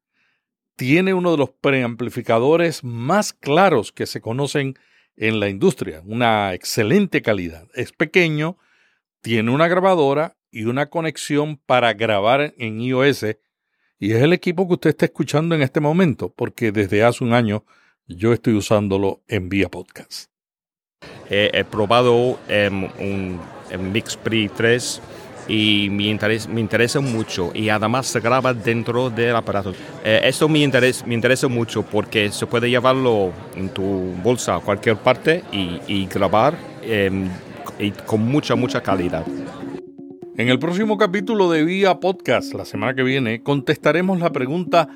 tiene 0.77 1.15
uno 1.15 1.33
de 1.33 1.39
los 1.39 1.51
preamplificadores 1.51 2.85
más 2.85 3.33
claros 3.33 3.91
que 3.91 4.07
se 4.07 4.21
conocen 4.21 4.79
en 5.17 5.41
la 5.41 5.49
industria, 5.49 6.01
una 6.05 6.55
excelente 6.55 7.23
calidad. 7.23 7.67
Es 7.75 7.91
pequeño, 7.91 8.57
tiene 9.23 9.51
una 9.51 9.67
grabadora 9.67 10.37
y 10.53 10.67
una 10.67 10.91
conexión 10.91 11.57
para 11.57 11.93
grabar 11.95 12.55
en 12.57 12.81
iOS 12.81 13.25
y 13.99 14.13
es 14.13 14.23
el 14.23 14.33
equipo 14.33 14.69
que 14.69 14.75
usted 14.75 14.91
está 14.91 15.07
escuchando 15.07 15.57
en 15.57 15.63
este 15.63 15.81
momento 15.81 16.33
porque 16.33 16.71
desde 16.71 17.03
hace 17.03 17.25
un 17.25 17.33
año 17.33 17.65
yo 18.17 18.33
estoy 18.33 18.55
usándolo 18.55 19.21
en 19.29 19.49
vía 19.49 19.69
podcast. 19.69 20.29
He, 21.29 21.64
probado 21.64 22.38
un, 22.49 23.40
Mix 23.93 24.17
Pre 24.17 24.50
3 24.55 25.00
y 25.49 25.88
me 25.90 26.09
interesa, 26.09 26.49
me 26.49 26.61
interesa 26.61 27.00
mucho 27.00 27.52
y 27.55 27.69
además 27.69 28.07
se 28.07 28.21
graba 28.21 28.52
dentro 28.52 29.11
del 29.11 29.35
aparato. 29.37 29.73
Eh, 30.05 30.21
esto 30.25 30.49
me 30.49 30.59
interesa, 30.59 31.07
me 31.07 31.14
interesa 31.14 31.47
mucho 31.47 31.83
porque 31.83 32.31
se 32.33 32.47
puede 32.47 32.69
llevarlo 32.69 33.33
en 33.55 33.69
tu 33.69 33.83
bolsa 34.23 34.57
a 34.57 34.61
cualquier 34.61 34.97
parte 34.97 35.45
y, 35.52 36.07
grabar 36.07 36.59
em, 36.83 37.29
con 38.07 38.23
mucha, 38.23 38.57
mucha 38.57 38.83
calidad. 38.83 39.25
En 40.37 40.49
el 40.49 40.59
próximo 40.59 40.99
capítulo 40.99 41.50
de 41.50 41.64
Vía 41.64 42.00
Podcast, 42.00 42.55
la 42.55 42.64
semana 42.64 42.95
que 42.95 43.02
viene, 43.02 43.43
contestaremos 43.43 44.19
la 44.19 44.31
pregunta 44.33 44.88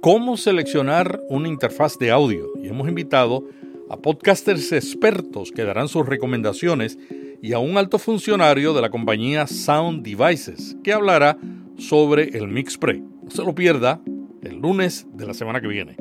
¿Cómo 0.00 0.38
seleccionar 0.38 1.22
una 1.28 1.46
interfaz 1.46 1.98
de 1.98 2.10
audio? 2.10 2.48
Y 2.62 2.68
hemos 2.68 2.88
invitado 2.88 3.44
a 3.90 3.98
podcasters 3.98 4.72
expertos 4.72 5.52
que 5.52 5.62
darán 5.62 5.88
sus 5.88 6.06
recomendaciones 6.06 6.98
y 7.42 7.52
a 7.52 7.58
un 7.58 7.76
alto 7.76 7.98
funcionario 7.98 8.72
de 8.72 8.80
la 8.80 8.88
compañía 8.88 9.46
Sound 9.46 10.02
Devices 10.02 10.74
que 10.82 10.94
hablará 10.94 11.36
sobre 11.76 12.30
el 12.30 12.48
MixPre. 12.48 13.00
No 13.00 13.30
se 13.30 13.44
lo 13.44 13.54
pierda 13.54 14.00
el 14.40 14.56
lunes 14.56 15.06
de 15.12 15.26
la 15.26 15.34
semana 15.34 15.60
que 15.60 15.68
viene. 15.68 15.96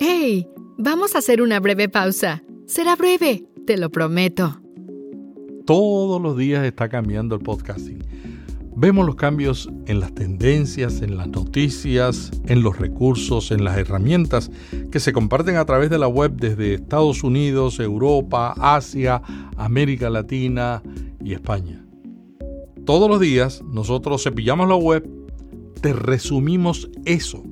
¡Hey! 0.00 0.48
Vamos 0.76 1.14
a 1.14 1.18
hacer 1.18 1.40
una 1.40 1.60
breve 1.60 1.88
pausa. 1.88 2.42
Será 2.66 2.96
breve, 2.96 3.44
te 3.68 3.76
lo 3.76 3.90
prometo. 3.90 4.60
Todos 5.64 6.20
los 6.20 6.36
días 6.36 6.64
está 6.64 6.88
cambiando 6.88 7.36
el 7.36 7.42
podcasting 7.42 8.02
Vemos 8.80 9.04
los 9.04 9.16
cambios 9.16 9.68
en 9.86 9.98
las 9.98 10.14
tendencias, 10.14 11.02
en 11.02 11.16
las 11.16 11.26
noticias, 11.26 12.30
en 12.46 12.62
los 12.62 12.78
recursos, 12.78 13.50
en 13.50 13.64
las 13.64 13.76
herramientas 13.76 14.52
que 14.92 15.00
se 15.00 15.12
comparten 15.12 15.56
a 15.56 15.64
través 15.64 15.90
de 15.90 15.98
la 15.98 16.06
web 16.06 16.36
desde 16.36 16.74
Estados 16.74 17.24
Unidos, 17.24 17.80
Europa, 17.80 18.54
Asia, 18.56 19.20
América 19.56 20.10
Latina 20.10 20.80
y 21.20 21.32
España. 21.32 21.84
Todos 22.86 23.10
los 23.10 23.18
días 23.18 23.64
nosotros 23.64 24.22
cepillamos 24.22 24.68
la 24.68 24.76
web, 24.76 25.10
te 25.80 25.92
resumimos 25.92 26.88
eso, 27.04 27.42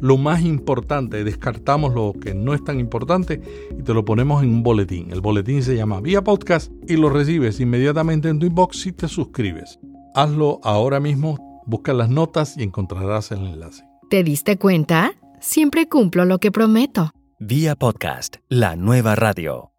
lo 0.00 0.16
más 0.16 0.40
importante, 0.40 1.24
descartamos 1.24 1.94
lo 1.94 2.14
que 2.18 2.32
no 2.32 2.54
es 2.54 2.64
tan 2.64 2.80
importante 2.80 3.42
y 3.78 3.82
te 3.82 3.92
lo 3.92 4.02
ponemos 4.02 4.42
en 4.42 4.48
un 4.48 4.62
boletín. 4.62 5.10
El 5.10 5.20
boletín 5.20 5.62
se 5.62 5.76
llama 5.76 6.00
Vía 6.00 6.24
Podcast 6.24 6.72
y 6.88 6.96
lo 6.96 7.10
recibes 7.10 7.60
inmediatamente 7.60 8.30
en 8.30 8.38
tu 8.38 8.46
inbox 8.46 8.80
si 8.80 8.92
te 8.92 9.08
suscribes. 9.08 9.78
Hazlo 10.14 10.60
ahora 10.62 11.00
mismo, 11.00 11.62
busca 11.66 11.92
las 11.92 12.08
notas 12.08 12.56
y 12.56 12.62
encontrarás 12.62 13.30
el 13.30 13.46
enlace. 13.46 13.84
¿Te 14.08 14.24
diste 14.24 14.58
cuenta? 14.58 15.12
Siempre 15.40 15.88
cumplo 15.88 16.24
lo 16.24 16.38
que 16.38 16.50
prometo. 16.50 17.12
Vía 17.38 17.76
Podcast, 17.76 18.36
la 18.48 18.74
nueva 18.74 19.14
radio. 19.14 19.72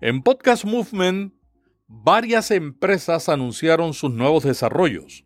En 0.00 0.22
Podcast 0.22 0.64
Movement, 0.64 1.32
varias 1.86 2.50
empresas 2.50 3.28
anunciaron 3.28 3.94
sus 3.94 4.12
nuevos 4.12 4.44
desarrollos. 4.44 5.24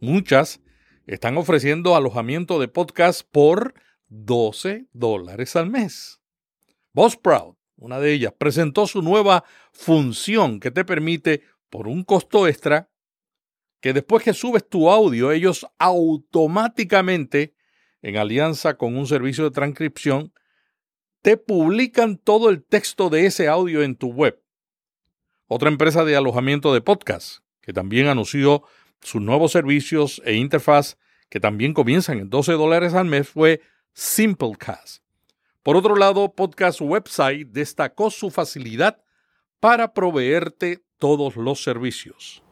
Muchas 0.00 0.60
están 1.06 1.36
ofreciendo 1.36 1.94
alojamiento 1.94 2.58
de 2.58 2.68
podcast 2.68 3.22
por 3.30 3.74
12 4.08 4.86
dólares 4.92 5.56
al 5.56 5.68
mes. 5.68 6.20
Buzzsprout, 6.94 7.58
una 7.76 8.00
de 8.00 8.12
ellas, 8.14 8.32
presentó 8.36 8.86
su 8.86 9.02
nueva 9.02 9.44
función 9.72 10.58
que 10.58 10.70
te 10.70 10.84
permite, 10.84 11.42
por 11.68 11.86
un 11.86 12.02
costo 12.04 12.48
extra, 12.48 12.91
que 13.82 13.92
después 13.92 14.22
que 14.22 14.32
subes 14.32 14.66
tu 14.66 14.88
audio, 14.88 15.32
ellos 15.32 15.66
automáticamente, 15.76 17.56
en 18.00 18.16
alianza 18.16 18.78
con 18.78 18.96
un 18.96 19.08
servicio 19.08 19.42
de 19.42 19.50
transcripción, 19.50 20.32
te 21.20 21.36
publican 21.36 22.16
todo 22.16 22.48
el 22.48 22.62
texto 22.62 23.10
de 23.10 23.26
ese 23.26 23.48
audio 23.48 23.82
en 23.82 23.96
tu 23.96 24.12
web. 24.12 24.40
Otra 25.48 25.68
empresa 25.68 26.04
de 26.04 26.14
alojamiento 26.14 26.72
de 26.72 26.80
podcast, 26.80 27.38
que 27.60 27.72
también 27.72 28.06
anunció 28.06 28.62
sus 29.00 29.20
nuevos 29.20 29.50
servicios 29.50 30.22
e 30.24 30.34
interfaz, 30.34 30.96
que 31.28 31.40
también 31.40 31.74
comienzan 31.74 32.20
en 32.20 32.30
12 32.30 32.52
dólares 32.52 32.94
al 32.94 33.06
mes, 33.06 33.28
fue 33.28 33.62
Simplecast. 33.94 35.02
Por 35.64 35.76
otro 35.76 35.96
lado, 35.96 36.32
Podcast 36.36 36.80
Website 36.80 37.48
destacó 37.48 38.10
su 38.10 38.30
facilidad 38.30 39.02
para 39.58 39.92
proveerte 39.92 40.84
todos 40.98 41.34
los 41.34 41.64
servicios 41.64 42.44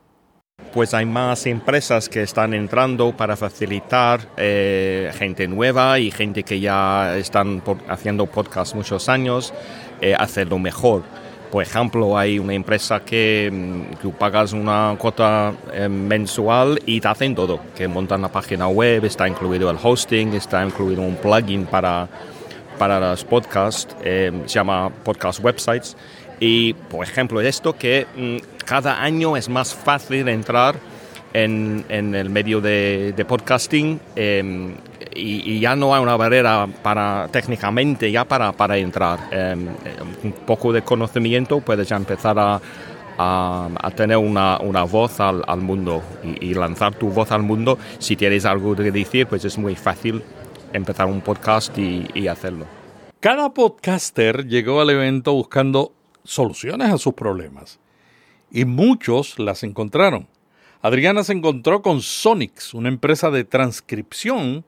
pues 0.73 0.95
hay 0.95 1.07
más 1.07 1.47
empresas 1.47 2.09
que 2.09 2.23
están 2.23 2.55
entrando 2.55 3.13
para 3.17 3.37
facilitar 3.37 4.21
eh, 4.37 5.11
gente 5.15 5.49
nueva 5.49 5.99
y 5.99 6.11
gente 6.11 6.43
que 6.43 6.61
ya 6.61 7.17
están 7.17 7.63
haciendo 7.89 8.27
podcast 8.27 8.75
muchos 8.75 9.09
años, 9.09 9.53
eh, 10.01 10.15
hacerlo 10.15 10.59
mejor. 10.59 11.03
Por 11.51 11.65
ejemplo, 11.65 12.17
hay 12.17 12.39
una 12.39 12.55
empresa 12.55 13.01
que 13.01 13.51
mm, 13.53 13.97
tú 14.01 14.13
pagas 14.13 14.53
una 14.53 14.95
cuota 14.99 15.53
eh, 15.73 15.89
mensual 15.89 16.81
y 16.87 17.01
te 17.01 17.09
hacen 17.09 17.35
todo, 17.35 17.61
que 17.77 17.89
montan 17.89 18.23
la 18.23 18.29
página 18.29 18.69
web, 18.69 19.05
está 19.05 19.27
incluido 19.27 19.71
el 19.71 19.79
hosting, 19.83 20.35
está 20.35 20.65
incluido 20.65 21.03
un 21.03 21.17
plugin 21.17 21.67
para, 21.67 22.09
para 22.79 23.01
los 23.01 23.25
podcasts, 23.25 23.97
se 24.03 24.31
llama 24.47 24.91
Podcast 25.03 25.43
Websites. 25.43 25.97
Y, 26.39 26.73
por 26.73 27.05
ejemplo, 27.05 27.41
esto 27.43 27.77
que 27.77 28.07
mm, 28.17 28.60
cada 28.71 29.03
año 29.03 29.37
es 29.37 29.49
más 29.49 29.75
fácil 29.75 30.29
entrar 30.29 30.77
en, 31.33 31.85
el 31.89 32.31
medio 32.31 32.61
de, 32.61 33.25
podcasting 33.27 33.99
em, 34.15 34.77
y, 35.13 35.59
ya 35.59 35.75
no 35.75 35.93
hay 35.93 36.01
una 36.01 36.17
barrera 36.17 36.69
para 36.81 37.27
técnicamente 37.33 38.13
ya 38.13 38.25
para, 38.25 38.53
para 38.53 38.79
entrar. 38.79 39.19
Em, 39.33 39.67
un 40.23 40.33
poco 40.47 40.73
de 40.73 40.83
conocimiento 40.83 41.59
puedes 41.59 41.89
ya 41.89 41.97
empezar 41.97 42.39
a, 42.39 42.61
a, 43.19 43.91
tener 43.97 44.19
una, 44.19 44.61
una 44.61 44.85
voz 44.85 45.19
al, 45.19 45.43
al 45.49 45.61
mundo 45.61 46.01
y, 46.41 46.55
lanzar 46.55 46.95
tu 46.95 47.09
voz 47.09 47.33
al 47.33 47.43
mundo. 47.43 47.77
Si 47.99 48.15
tienes 48.15 48.45
algo 48.45 48.77
que 48.77 48.93
decir, 48.93 49.27
pues 49.27 49.45
es 49.45 49.59
muy 49.59 49.75
fácil 49.75 50.23
empezar 50.73 51.07
un 51.07 51.23
podcast 51.23 51.77
y, 51.77 52.07
y 52.15 52.29
hacerlo. 52.29 52.67
Cada 53.19 53.53
podcaster 53.53 54.47
llegó 54.47 54.81
al 54.81 54.91
evento 54.91 55.33
buscando 55.33 55.93
soluciones 56.23 56.93
a 56.93 56.99
sus 56.99 57.15
problemas 57.15 57.81
y 58.51 58.65
muchos 58.65 59.39
las 59.39 59.63
encontraron. 59.63 60.29
Adriana 60.83 61.25
se 61.25 61.33
encontró 61.33 61.83
con 61.83 62.01
Sonix, 62.01 62.75
una 62.75 62.89
empresa 62.89 63.31
de 63.31 63.45
transcripción 63.45 64.65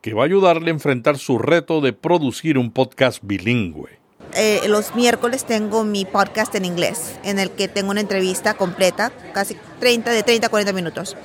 que 0.00 0.14
va 0.14 0.22
a 0.22 0.26
ayudarle 0.26 0.70
a 0.70 0.74
enfrentar 0.74 1.18
su 1.18 1.38
reto 1.38 1.80
de 1.80 1.92
producir 1.92 2.58
un 2.58 2.70
podcast 2.70 3.20
bilingüe. 3.22 4.02
Eh, 4.34 4.62
los 4.68 4.94
miércoles 4.94 5.44
tengo 5.44 5.84
mi 5.84 6.04
podcast 6.04 6.54
en 6.54 6.64
inglés, 6.64 7.18
en 7.22 7.38
el 7.38 7.50
que 7.50 7.68
tengo 7.68 7.90
una 7.90 8.00
entrevista 8.00 8.54
completa, 8.54 9.12
casi 9.34 9.56
30, 9.80 10.10
de 10.10 10.22
30 10.22 10.46
a 10.46 10.50
40 10.50 10.72
minutos. 10.72 11.16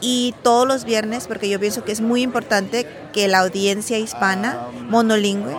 Y 0.00 0.34
todos 0.42 0.66
los 0.66 0.84
viernes, 0.84 1.26
porque 1.26 1.48
yo 1.48 1.60
pienso 1.60 1.84
que 1.84 1.92
es 1.92 2.00
muy 2.00 2.22
importante 2.22 2.86
que 3.12 3.28
la 3.28 3.40
audiencia 3.40 3.98
hispana 3.98 4.68
monolingüe 4.88 5.56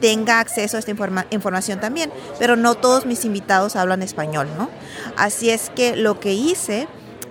tenga 0.00 0.40
acceso 0.40 0.76
a 0.76 0.80
esta 0.80 0.92
información 1.30 1.80
también, 1.80 2.12
pero 2.38 2.56
no 2.56 2.74
todos 2.74 3.06
mis 3.06 3.24
invitados 3.24 3.76
hablan 3.76 4.02
español, 4.02 4.48
¿no? 4.56 4.68
Así 5.16 5.50
es 5.50 5.70
que 5.70 5.96
lo 5.96 6.20
que 6.20 6.32
hice 6.32 6.88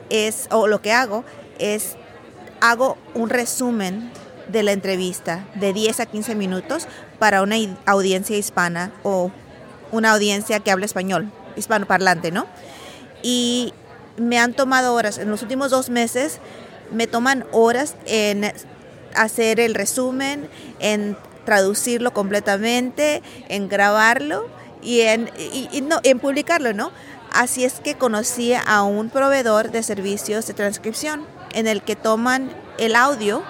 es, 0.10 0.48
o 0.52 0.68
lo 0.68 0.82
que 0.82 0.92
hago, 0.92 1.24
es, 1.58 1.96
hago 2.62 2.98
un 3.14 3.30
resumen 3.30 4.12
de 4.48 4.64
la 4.64 4.72
entrevista 4.72 5.46
de 5.56 5.74
10 5.74 6.00
a 6.00 6.06
15 6.06 6.36
minutos 6.36 6.88
para 7.20 7.42
una 7.42 7.56
audiencia 7.86 8.38
hispana 8.38 8.92
o 9.04 9.32
una 9.92 10.12
audiencia 10.12 10.60
que 10.60 10.72
habla 10.72 10.86
español, 10.86 11.32
hispanoparlante, 11.56 12.32
¿no? 12.32 12.48
Y 13.22 13.74
me 14.18 14.40
han 14.40 14.54
tomado 14.54 14.94
horas, 14.94 15.18
en 15.18 15.30
los 15.30 15.42
últimos 15.42 15.72
dos 15.72 15.90
meses 15.90 16.40
me 16.92 17.08
toman 17.08 17.46
horas 17.52 17.96
en 18.06 18.52
hacer 19.16 19.60
el 19.60 19.76
resumen, 19.76 20.50
en 20.80 21.18
traducirlo 21.50 22.13
completamente, 22.13 23.24
en 23.48 23.70
grabarlo 23.70 24.48
y 24.84 25.01
en, 25.01 25.32
no, 25.89 26.00
en 26.03 26.20
publicarlo, 26.20 26.74
¿no? 26.74 26.91
Así 27.34 27.63
es 27.63 27.79
que 27.79 27.96
conocí 27.96 28.53
a 28.53 28.84
un 28.84 29.10
proveedor 29.10 29.72
de 29.72 29.82
servicios 29.82 30.46
de 30.46 30.53
transcripción 30.53 31.25
en 31.53 31.65
el 31.65 31.82
que 31.82 31.96
toman 31.96 32.51
el 32.77 32.96
audio 32.96 33.41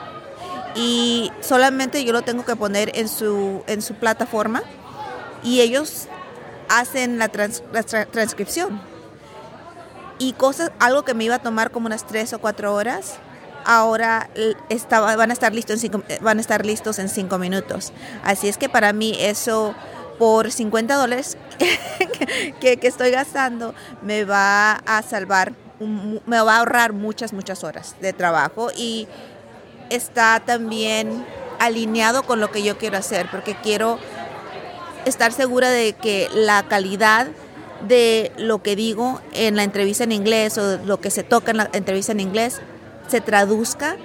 y 0.76 1.30
solamente 1.42 2.06
yo 2.06 2.14
lo 2.14 2.22
tengo 2.22 2.46
que 2.46 2.56
poner 2.56 2.90
en 2.98 3.10
su, 3.10 3.64
en 3.68 3.82
su 3.82 3.96
plataforma 3.96 4.64
y 5.44 5.60
ellos 5.60 6.08
hacen 6.70 7.20
la, 7.20 7.30
la 7.74 7.84
transcripción. 7.84 8.80
Y 10.20 10.32
cosas, 10.34 10.72
algo 10.80 11.04
que 11.04 11.14
me 11.14 11.26
iba 11.26 11.36
a 11.36 11.40
tomar 11.40 11.72
como 11.72 11.88
unas 11.88 12.08
tres 12.08 12.32
o 12.32 12.40
cuatro 12.40 12.74
horas, 12.74 13.20
ahora 13.66 14.30
estaba, 14.70 15.16
van, 15.16 15.30
a 15.30 15.34
estar 15.34 15.54
listos 15.54 15.76
en 15.76 15.80
cinco, 15.80 16.04
van 16.22 16.38
a 16.38 16.42
estar 16.42 16.66
listos 16.66 17.00
en 17.00 17.10
cinco 17.10 17.38
minutos. 17.38 17.94
Así 18.24 18.48
es 18.48 18.58
que 18.58 18.70
para 18.70 18.94
mí 18.94 19.16
eso 19.20 19.76
por 20.20 20.52
50 20.52 20.96
dólares 20.96 21.38
que, 22.60 22.78
estoy 22.84 23.12
gastando 23.12 23.74
me 24.02 24.26
va 24.26 24.74
a 24.74 25.02
salvar, 25.02 25.54
me 25.80 26.42
va 26.42 26.56
a 26.56 26.60
ahorrar 26.60 26.92
muchas, 26.92 27.32
muchas 27.32 27.64
horas 27.64 27.96
de 28.02 28.12
trabajo 28.12 28.70
y 28.76 29.08
está 29.90 30.42
también 30.46 31.26
alineado 31.60 32.24
con 32.24 32.42
lo 32.42 32.52
que 32.52 32.62
yo 32.64 32.78
quiero 32.78 32.98
hacer 32.98 33.28
porque 33.32 33.56
quiero 33.56 33.98
estar 35.06 35.32
segura 35.32 35.70
de 35.70 35.94
que 35.94 36.28
la 36.34 36.64
calidad 36.64 37.28
de 37.88 38.34
lo 38.38 38.62
que 38.62 38.76
digo 38.76 39.22
en 39.32 39.56
la 39.56 39.64
entrevista 39.64 40.04
en 40.04 40.12
inglés 40.12 40.58
o 40.58 40.78
lo 40.86 41.00
que 41.00 41.12
se 41.12 41.24
toca 41.24 41.52
en 41.52 41.58
la 41.58 41.70
entrevista 41.72 42.12
en 42.12 42.20
inglés 42.20 42.62
se 43.10 43.22
traduzca 43.22 43.98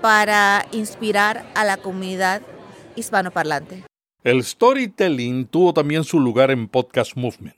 para 0.00 0.66
inspirar 0.72 1.44
a 1.54 1.64
la 1.64 1.76
comunidad 1.76 2.40
hispanoparlante. 2.96 3.84
El 4.24 4.42
storytelling 4.42 5.46
tuvo 5.46 5.74
también 5.74 6.02
su 6.02 6.18
lugar 6.18 6.50
en 6.50 6.66
Podcast 6.66 7.14
Movement. 7.14 7.56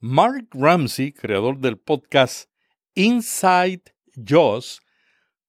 Mark 0.00 0.48
Ramsey, 0.52 1.12
creador 1.12 1.58
del 1.58 1.78
podcast 1.78 2.50
Inside 2.94 3.82
Joss, 4.28 4.82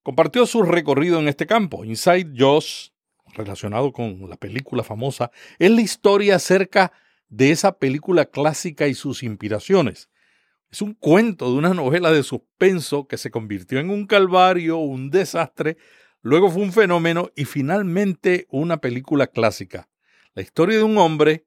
compartió 0.01 0.45
su 0.45 0.63
recorrido 0.63 1.19
en 1.19 1.27
este 1.27 1.45
campo. 1.45 1.83
Inside 1.83 2.33
Joss, 2.37 2.93
relacionado 3.33 3.91
con 3.91 4.29
la 4.29 4.37
película 4.37 4.83
famosa, 4.83 5.31
es 5.59 5.71
la 5.71 5.81
historia 5.81 6.37
acerca 6.37 6.93
de 7.27 7.51
esa 7.51 7.79
película 7.79 8.25
clásica 8.25 8.87
y 8.87 8.93
sus 8.93 9.23
inspiraciones. 9.23 10.09
Es 10.73 10.81
un 10.81 10.95
cuento 10.95 11.51
de 11.51 11.57
una 11.59 11.75
novela 11.75 12.11
de 12.11 12.23
suspenso 12.23 13.07
que 13.07 13.19
se 13.19 13.29
convirtió 13.29 13.79
en 13.79 13.91
un 13.91 14.07
calvario, 14.07 14.77
un 14.77 15.11
desastre, 15.11 15.77
luego 16.23 16.49
fue 16.49 16.63
un 16.63 16.73
fenómeno 16.73 17.29
y 17.35 17.45
finalmente 17.45 18.47
una 18.49 18.77
película 18.77 19.27
clásica. 19.27 19.87
La 20.33 20.41
historia 20.41 20.77
de 20.77 20.83
un 20.83 20.97
hombre, 20.97 21.45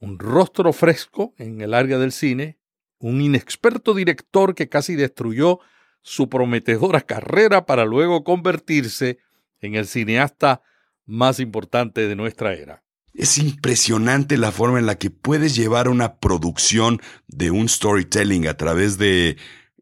un 0.00 0.18
rostro 0.18 0.72
fresco 0.72 1.34
en 1.38 1.60
el 1.60 1.72
área 1.72 1.98
del 1.98 2.10
cine, 2.10 2.58
un 2.98 3.20
inexperto 3.20 3.94
director 3.94 4.56
que 4.56 4.68
casi 4.68 4.96
destruyó 4.96 5.60
su 6.02 6.28
prometedora 6.28 7.02
carrera 7.02 7.64
para 7.64 7.84
luego 7.84 8.24
convertirse 8.24 9.18
en 9.60 9.76
el 9.76 9.86
cineasta 9.86 10.62
más 11.04 11.38
importante 11.38 12.08
de 12.08 12.16
nuestra 12.16 12.54
era. 12.54 12.82
Es 13.14 13.38
impresionante 13.38 14.36
la 14.36 14.52
forma 14.52 14.78
en 14.78 14.86
la 14.86 14.96
que 14.96 15.10
puedes 15.10 15.54
llevar 15.54 15.88
una 15.88 16.16
producción 16.18 17.00
de 17.26 17.50
un 17.50 17.68
storytelling 17.68 18.46
a 18.46 18.56
través 18.56 18.98
de 18.98 19.36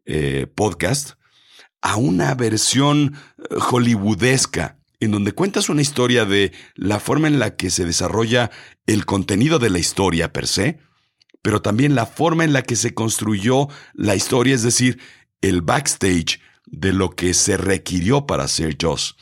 eh, 0.05 0.47
podcast 0.55 1.11
a 1.81 1.95
una 1.95 2.33
versión 2.35 3.15
eh, 3.37 3.55
hollywoodesca, 3.59 4.77
en 4.99 5.11
donde 5.11 5.31
cuentas 5.31 5.69
una 5.69 5.81
historia 5.81 6.25
de 6.25 6.51
la 6.75 6.99
forma 6.99 7.27
en 7.27 7.39
la 7.39 7.55
que 7.55 7.69
se 7.69 7.85
desarrolla 7.85 8.51
el 8.85 9.05
contenido 9.05 9.59
de 9.59 9.69
la 9.69 9.79
historia 9.79 10.33
per 10.33 10.47
se, 10.47 10.79
pero 11.41 11.61
también 11.61 11.95
la 11.95 12.05
forma 12.05 12.43
en 12.43 12.53
la 12.53 12.63
que 12.63 12.75
se 12.75 12.93
construyó 12.93 13.69
la 13.93 14.15
historia, 14.15 14.55
es 14.55 14.63
decir, 14.63 14.99
el 15.41 15.61
backstage 15.61 16.41
de 16.65 16.91
lo 16.91 17.11
que 17.11 17.33
se 17.33 17.57
requirió 17.57 18.25
para 18.25 18.47
ser 18.47 18.77
Joss. 18.79 19.15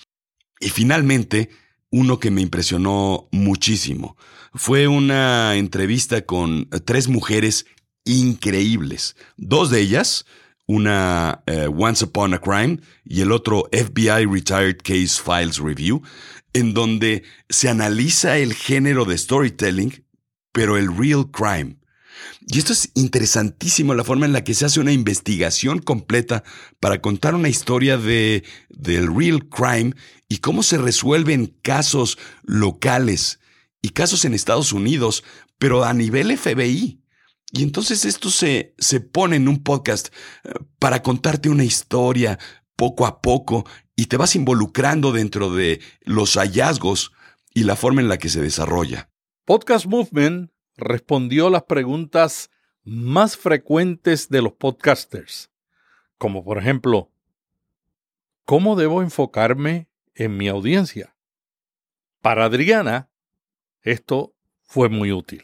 Y 0.60 0.70
finalmente, 0.70 1.50
uno 1.91 2.20
que 2.20 2.32
me 2.32 2.41
impresionó 2.41 3.27
muchísimo. 3.32 4.17
Fue 4.53 4.88
una 4.88 5.56
entrevista 5.56 6.22
con 6.22 6.70
tres 6.86 7.08
mujeres 7.08 7.65
increíbles. 8.06 9.15
Dos 9.38 9.70
de 9.70 9.82
ellas, 9.82 10.25
una 10.65 11.44
eh, 11.46 11.67
Once 11.67 12.03
Upon 12.06 12.34
a 12.34 12.39
Crime 12.39 12.79
y 13.06 13.22
el 13.22 13.32
otro 13.32 13.70
FBI 13.72 14.25
Retired 14.25 14.77
Case 14.84 15.22
Files 15.22 15.58
Review, 15.60 16.01
en 16.53 16.74
donde 16.74 17.24
se 17.50 17.70
analiza 17.70 18.38
el 18.38 18.53
género 18.53 19.06
de 19.06 19.17
storytelling, 19.17 20.06
pero 20.51 20.77
el 20.77 20.96
real 20.96 21.29
crime. 21.32 21.77
Y 22.47 22.59
esto 22.59 22.74
es 22.74 22.91
interesantísimo, 22.95 23.93
la 23.93 24.03
forma 24.03 24.25
en 24.25 24.33
la 24.33 24.43
que 24.43 24.53
se 24.53 24.65
hace 24.65 24.79
una 24.79 24.91
investigación 24.91 25.79
completa 25.79 26.43
para 26.79 27.01
contar 27.01 27.36
una 27.36 27.50
historia 27.50 27.97
de, 27.97 28.43
del 28.69 29.13
real 29.13 29.47
crime 29.50 29.93
y 30.29 30.38
cómo 30.38 30.63
se 30.63 30.77
resuelven 30.77 31.57
casos 31.62 32.17
locales 32.43 33.39
y 33.81 33.89
casos 33.89 34.25
en 34.25 34.33
Estados 34.33 34.74
Unidos, 34.74 35.24
pero 35.57 35.83
a 35.83 35.93
nivel 35.93 36.38
FBI. 36.38 37.01
Y 37.51 37.63
entonces 37.63 38.05
esto 38.05 38.29
se, 38.29 38.75
se 38.77 39.00
pone 39.00 39.38
en 39.38 39.47
un 39.47 39.63
podcast 39.63 40.07
eh, 40.43 40.53
para 40.79 41.01
contarte 41.01 41.50
una 41.50 41.63
historia 41.63 42.38
poco 42.75 43.05
a 43.05 43.21
poco 43.21 43.65
y 43.95 44.05
te 44.05 44.17
vas 44.17 44.36
involucrando 44.36 45.12
dentro 45.12 45.53
de 45.53 45.81
los 46.01 46.36
hallazgos 46.36 47.12
y 47.53 47.63
la 47.63 47.75
forma 47.75 48.01
en 48.01 48.09
la 48.09 48.17
que 48.17 48.29
se 48.29 48.41
desarrolla. 48.41 49.09
Podcast 49.45 49.86
Movement 49.86 50.51
respondió 50.77 51.50
las 51.50 51.63
preguntas 51.63 52.50
más 52.84 53.36
frecuentes 53.36 54.29
de 54.29 54.41
los 54.41 54.53
podcasters, 54.53 55.50
como 56.17 56.43
por 56.43 56.58
ejemplo, 56.58 57.12
¿cómo 58.45 58.75
debo 58.75 59.02
enfocarme 59.02 59.89
en 60.15 60.38
mi 60.38 60.47
audiencia? 60.47 61.15
Para 62.21 62.45
Adriana, 62.45 63.10
esto 63.82 64.34
fue 64.63 64.89
muy 64.89 65.12
útil. 65.12 65.43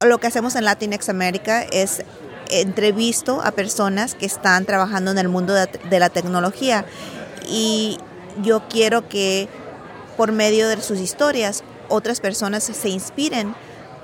Lo 0.00 0.18
que 0.18 0.26
hacemos 0.26 0.56
en 0.56 0.64
Latinx 0.64 1.08
América 1.08 1.62
es 1.62 2.04
entrevisto 2.50 3.40
a 3.42 3.52
personas 3.52 4.14
que 4.14 4.26
están 4.26 4.66
trabajando 4.66 5.10
en 5.10 5.18
el 5.18 5.28
mundo 5.28 5.54
de, 5.54 5.98
la 5.98 6.10
tecnología 6.10 6.84
y 7.48 7.98
yo 8.42 8.68
quiero 8.68 9.08
que 9.08 9.48
por 10.16 10.32
medio 10.32 10.68
de 10.68 10.80
sus 10.82 11.00
historias 11.00 11.64
otras 11.88 12.20
personas 12.20 12.64
se 12.64 12.88
inspiren 12.88 13.54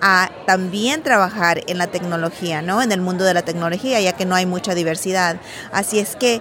a 0.00 0.30
también 0.46 1.02
trabajar 1.02 1.62
en 1.66 1.78
la 1.78 1.88
tecnología, 1.88 2.62
¿no? 2.62 2.82
En 2.82 2.92
el 2.92 3.00
mundo 3.00 3.24
de 3.24 3.34
la 3.34 3.42
tecnología, 3.42 4.00
ya 4.00 4.12
que 4.12 4.24
no 4.24 4.34
hay 4.34 4.46
mucha 4.46 4.74
diversidad. 4.74 5.36
Así 5.72 5.98
es 5.98 6.16
que 6.16 6.40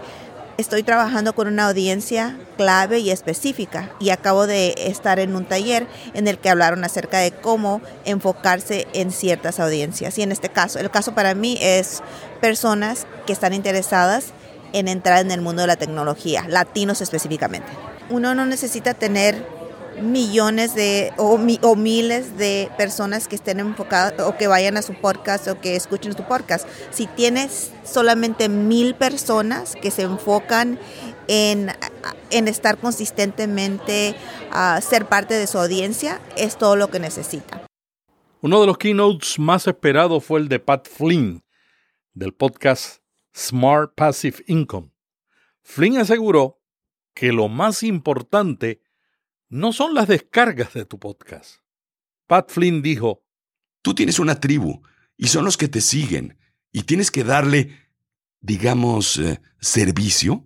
estoy 0.58 0.84
trabajando 0.84 1.34
con 1.34 1.48
una 1.48 1.68
audiencia 1.68 2.38
clave 2.58 3.00
y 3.00 3.12
específica 3.12 3.92
y 4.00 4.10
acabo 4.10 4.46
de 4.46 4.76
estar 4.78 5.20
en 5.20 5.36
un 5.36 5.46
taller 5.46 5.88
en 6.14 6.28
el 6.28 6.38
que 6.38 6.50
hablaron 6.50 6.84
acerca 6.84 7.20
de 7.20 7.32
cómo 7.32 7.82
enfocarse 8.04 8.86
en 8.94 9.12
ciertas 9.12 9.60
audiencias. 9.62 10.18
Y 10.18 10.22
en 10.22 10.34
este 10.34 10.50
caso, 10.50 10.80
el 10.80 10.92
caso 10.92 11.16
para 11.16 11.34
mí 11.34 11.58
es 11.62 12.02
personas 12.42 13.08
que 13.26 13.34
están 13.34 13.54
interesadas 13.54 14.34
en 14.74 14.88
entrar 14.88 15.20
en 15.22 15.32
el 15.32 15.42
mundo 15.42 15.62
de 15.62 15.68
la 15.68 15.78
tecnología, 15.78 16.46
latinos 16.48 17.02
específicamente. 17.02 17.70
Uno 18.10 18.36
no 18.36 18.46
necesita 18.46 18.94
tener 18.94 19.59
millones 20.02 20.76
de 20.76 21.12
o, 21.18 21.38
miles 21.76 22.38
de 22.38 22.70
personas 22.78 23.28
que 23.28 23.36
estén 23.36 23.60
enfocadas 23.60 24.20
o 24.20 24.38
que 24.38 24.48
vayan 24.48 24.78
a 24.78 24.82
su 24.82 24.94
podcast 24.94 25.48
o 25.48 25.60
que 25.60 25.76
escuchen 25.76 26.16
su 26.16 26.24
podcast. 26.24 26.68
Si 26.92 27.08
tienes 27.08 27.72
solamente 27.84 28.50
mil 28.50 28.96
personas 28.96 29.76
que 29.76 29.92
se 29.92 30.04
enfocan 30.04 30.80
en, 31.28 31.72
en 32.32 32.48
estar 32.48 32.78
consistentemente 32.78 34.16
a 34.52 34.82
ser 34.82 35.06
parte 35.06 35.34
de 35.34 35.48
su 35.48 35.60
audiencia, 35.60 36.22
es 36.36 36.58
todo 36.58 36.76
lo 36.76 36.90
que 36.90 37.00
necesita. 37.00 37.66
Uno 38.42 38.62
de 38.62 38.68
los 38.68 38.78
keynotes 38.78 39.38
más 39.38 39.68
esperados 39.68 40.24
fue 40.24 40.40
el 40.40 40.48
de 40.48 40.60
Pat 40.60 40.88
Flynn, 40.88 41.44
del 42.14 42.34
podcast 42.34 43.02
Smart 43.36 43.94
Passive 43.96 44.44
Income. 44.48 44.92
Flynn 45.62 45.98
aseguró 45.98 46.60
que 47.14 47.34
lo 47.34 47.50
más 47.50 47.84
importante 47.84 48.82
no 49.50 49.74
son 49.74 49.94
las 49.94 50.08
descargas 50.08 50.74
de 50.74 50.86
tu 50.86 51.00
podcast. 51.00 51.62
Pat 52.28 52.52
Flynn 52.52 52.82
dijo, 52.82 53.24
Tú 53.82 53.94
tienes 53.96 54.20
una 54.20 54.40
tribu 54.40 54.82
y 55.18 55.28
son 55.28 55.46
los 55.46 55.58
que 55.58 55.68
te 55.68 55.82
siguen 55.82 56.38
y 56.72 56.84
tienes 56.84 57.12
que 57.12 57.24
darle, 57.24 57.78
digamos, 58.42 59.18
eh, 59.18 59.42
servicio 59.60 60.46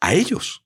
a 0.00 0.14
ellos. 0.14 0.64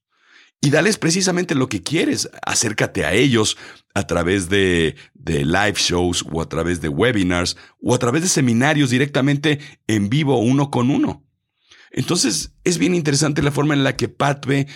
Y 0.60 0.70
dales 0.70 0.98
precisamente 0.98 1.54
lo 1.54 1.68
que 1.68 1.82
quieres. 1.82 2.30
Acércate 2.42 3.04
a 3.04 3.12
ellos 3.12 3.58
a 3.94 4.06
través 4.06 4.48
de, 4.48 4.96
de 5.14 5.44
live 5.44 5.74
shows 5.74 6.24
o 6.32 6.40
a 6.40 6.48
través 6.48 6.80
de 6.80 6.88
webinars 6.88 7.56
o 7.80 7.94
a 7.94 7.98
través 7.98 8.22
de 8.22 8.28
seminarios 8.28 8.90
directamente 8.90 9.60
en 9.86 10.08
vivo 10.08 10.38
uno 10.38 10.70
con 10.70 10.90
uno. 10.90 11.24
Entonces 11.90 12.52
es 12.64 12.78
bien 12.78 12.94
interesante 12.94 13.42
la 13.42 13.52
forma 13.52 13.74
en 13.74 13.84
la 13.84 13.96
que 13.96 14.08
Pat 14.08 14.46
ve 14.46 14.66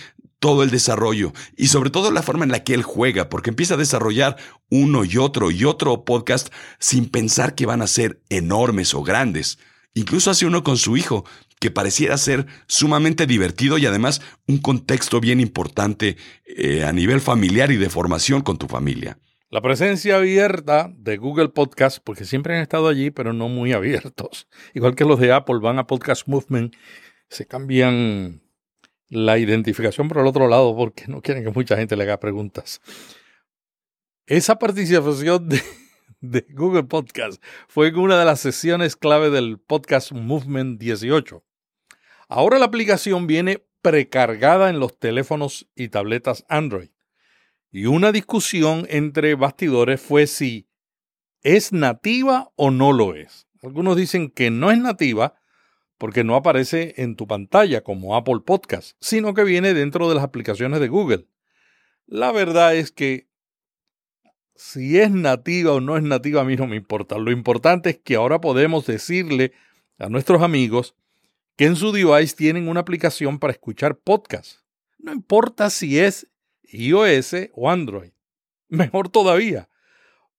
todo 0.41 0.63
el 0.63 0.71
desarrollo 0.71 1.33
y 1.55 1.67
sobre 1.67 1.91
todo 1.91 2.11
la 2.11 2.23
forma 2.23 2.43
en 2.43 2.51
la 2.51 2.63
que 2.63 2.73
él 2.73 2.81
juega, 2.81 3.29
porque 3.29 3.51
empieza 3.51 3.75
a 3.75 3.77
desarrollar 3.77 4.37
uno 4.69 5.05
y 5.05 5.17
otro 5.17 5.51
y 5.51 5.63
otro 5.65 6.03
podcast 6.03 6.51
sin 6.79 7.07
pensar 7.07 7.53
que 7.53 7.67
van 7.67 7.83
a 7.83 7.87
ser 7.87 8.19
enormes 8.29 8.93
o 8.95 9.03
grandes. 9.03 9.59
Incluso 9.93 10.31
hace 10.31 10.47
uno 10.47 10.63
con 10.63 10.77
su 10.77 10.97
hijo, 10.97 11.25
que 11.59 11.69
pareciera 11.69 12.17
ser 12.17 12.47
sumamente 12.65 13.27
divertido 13.27 13.77
y 13.77 13.85
además 13.85 14.21
un 14.47 14.57
contexto 14.57 15.19
bien 15.19 15.39
importante 15.39 16.17
eh, 16.45 16.83
a 16.85 16.91
nivel 16.91 17.21
familiar 17.21 17.71
y 17.71 17.77
de 17.77 17.89
formación 17.91 18.41
con 18.41 18.57
tu 18.57 18.67
familia. 18.67 19.19
La 19.51 19.61
presencia 19.61 20.15
abierta 20.15 20.91
de 20.97 21.17
Google 21.17 21.49
Podcast, 21.49 21.99
porque 22.03 22.25
siempre 22.25 22.55
han 22.55 22.63
estado 22.63 22.87
allí, 22.87 23.11
pero 23.11 23.31
no 23.31 23.47
muy 23.47 23.73
abiertos. 23.73 24.47
Igual 24.73 24.95
que 24.95 25.05
los 25.05 25.19
de 25.19 25.33
Apple 25.33 25.59
van 25.61 25.77
a 25.77 25.85
Podcast 25.85 26.27
Movement, 26.27 26.73
se 27.29 27.45
cambian 27.45 28.40
la 29.11 29.37
identificación 29.37 30.07
por 30.07 30.19
el 30.19 30.25
otro 30.25 30.47
lado 30.47 30.73
porque 30.73 31.05
no 31.07 31.21
quieren 31.21 31.43
que 31.43 31.51
mucha 31.51 31.75
gente 31.75 31.97
le 31.97 32.03
haga 32.03 32.19
preguntas. 32.19 32.81
Esa 34.25 34.57
participación 34.57 35.49
de, 35.49 35.61
de 36.21 36.45
Google 36.51 36.83
Podcast 36.83 37.43
fue 37.67 37.93
una 37.93 38.17
de 38.17 38.23
las 38.23 38.39
sesiones 38.39 38.95
clave 38.95 39.29
del 39.29 39.59
Podcast 39.59 40.13
Movement 40.13 40.79
18. 40.79 41.43
Ahora 42.29 42.57
la 42.57 42.65
aplicación 42.65 43.27
viene 43.27 43.65
precargada 43.81 44.69
en 44.69 44.79
los 44.79 44.97
teléfonos 44.97 45.69
y 45.75 45.89
tabletas 45.89 46.45
Android. 46.47 46.91
Y 47.69 47.87
una 47.87 48.13
discusión 48.13 48.87
entre 48.89 49.35
bastidores 49.35 49.99
fue 49.99 50.25
si 50.25 50.69
es 51.41 51.73
nativa 51.73 52.53
o 52.55 52.71
no 52.71 52.93
lo 52.93 53.13
es. 53.13 53.45
Algunos 53.61 53.97
dicen 53.97 54.29
que 54.29 54.51
no 54.51 54.71
es 54.71 54.77
nativa 54.77 55.40
porque 56.01 56.23
no 56.23 56.35
aparece 56.35 56.95
en 56.97 57.15
tu 57.15 57.27
pantalla 57.27 57.83
como 57.83 58.15
Apple 58.15 58.39
Podcast, 58.43 58.97
sino 59.01 59.35
que 59.35 59.43
viene 59.43 59.75
dentro 59.75 60.09
de 60.09 60.15
las 60.15 60.23
aplicaciones 60.23 60.79
de 60.79 60.87
Google. 60.87 61.27
La 62.07 62.31
verdad 62.31 62.73
es 62.73 62.91
que 62.91 63.27
si 64.55 64.97
es 64.97 65.11
nativa 65.11 65.73
o 65.73 65.79
no 65.79 65.97
es 65.97 66.01
nativa 66.01 66.41
a 66.41 66.43
mí 66.43 66.55
no 66.55 66.65
me 66.65 66.75
importa. 66.75 67.19
Lo 67.19 67.29
importante 67.29 67.91
es 67.91 67.99
que 67.99 68.15
ahora 68.15 68.41
podemos 68.41 68.87
decirle 68.87 69.53
a 69.99 70.09
nuestros 70.09 70.41
amigos 70.41 70.95
que 71.55 71.65
en 71.65 71.75
su 71.75 71.91
device 71.91 72.35
tienen 72.35 72.67
una 72.67 72.79
aplicación 72.79 73.37
para 73.37 73.53
escuchar 73.53 73.95
podcasts. 73.95 74.65
No 74.97 75.13
importa 75.13 75.69
si 75.69 75.99
es 75.99 76.25
iOS 76.63 77.35
o 77.53 77.69
Android. 77.69 78.09
Mejor 78.69 79.09
todavía, 79.09 79.69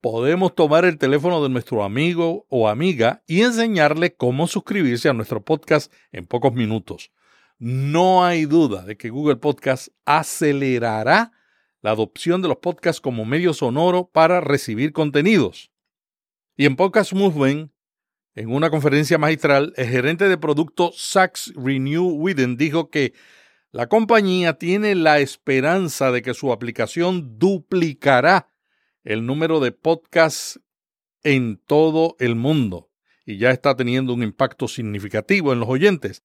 podemos 0.03 0.55
tomar 0.55 0.85
el 0.85 0.99
teléfono 0.99 1.43
de 1.43 1.49
nuestro 1.49 1.85
amigo 1.85 2.45
o 2.51 2.69
amiga 2.69 3.23
y 3.29 3.43
enseñarle 3.43 4.15
cómo 4.15 4.49
suscribirse 4.49 5.09
a 5.09 5.13
nuestro 5.13 5.45
podcast 5.45 5.93
en 6.11 6.27
pocos 6.27 6.53
minutos. 6.53 7.13
No 7.59 8.25
hay 8.25 8.45
duda 8.45 8.83
de 8.83 8.97
que 8.97 9.11
Google 9.11 9.37
Podcast 9.37 9.89
acelerará 10.05 11.31
la 11.83 11.93
adopción 11.93 12.43
de 12.43 12.49
los 12.49 12.57
podcasts 12.57 13.01
como 13.01 13.25
medio 13.25 13.55
sonoro 13.55 14.11
para 14.13 14.41
recibir 14.41 14.93
contenidos. 14.93 15.71
Y 16.57 16.67
en 16.67 16.75
Podcast 16.75 17.13
Movement, 17.13 17.71
en 18.35 18.53
una 18.53 18.71
conferencia 18.71 19.19
magistral, 19.19 19.73
el 19.77 19.87
gerente 19.87 20.29
de 20.29 20.37
producto 20.37 20.91
Sachs 20.93 21.53
Renew 21.55 22.09
Widen 22.09 22.57
dijo 22.57 22.91
que 22.91 23.15
la 23.71 23.89
compañía 23.89 24.55
tiene 24.55 24.97
la 24.97 25.21
esperanza 25.21 26.11
de 26.11 26.23
que 26.23 26.35
su 26.35 26.53
aplicación 26.53 27.39
duplicará 27.39 28.52
el 29.05 29.27
número 29.27 29.61
de 29.61 29.73
podcasts 29.73 30.61
en 31.23 31.57
todo 31.67 32.17
el 32.19 32.35
mundo 32.35 32.91
y 33.25 33.39
ya 33.39 33.51
está 33.51 33.77
teniendo 33.77 34.15
un 34.15 34.23
impacto 34.23 34.69
significativo 34.69 35.53
en 35.53 35.61
los 35.61 35.69
oyentes. 35.69 36.23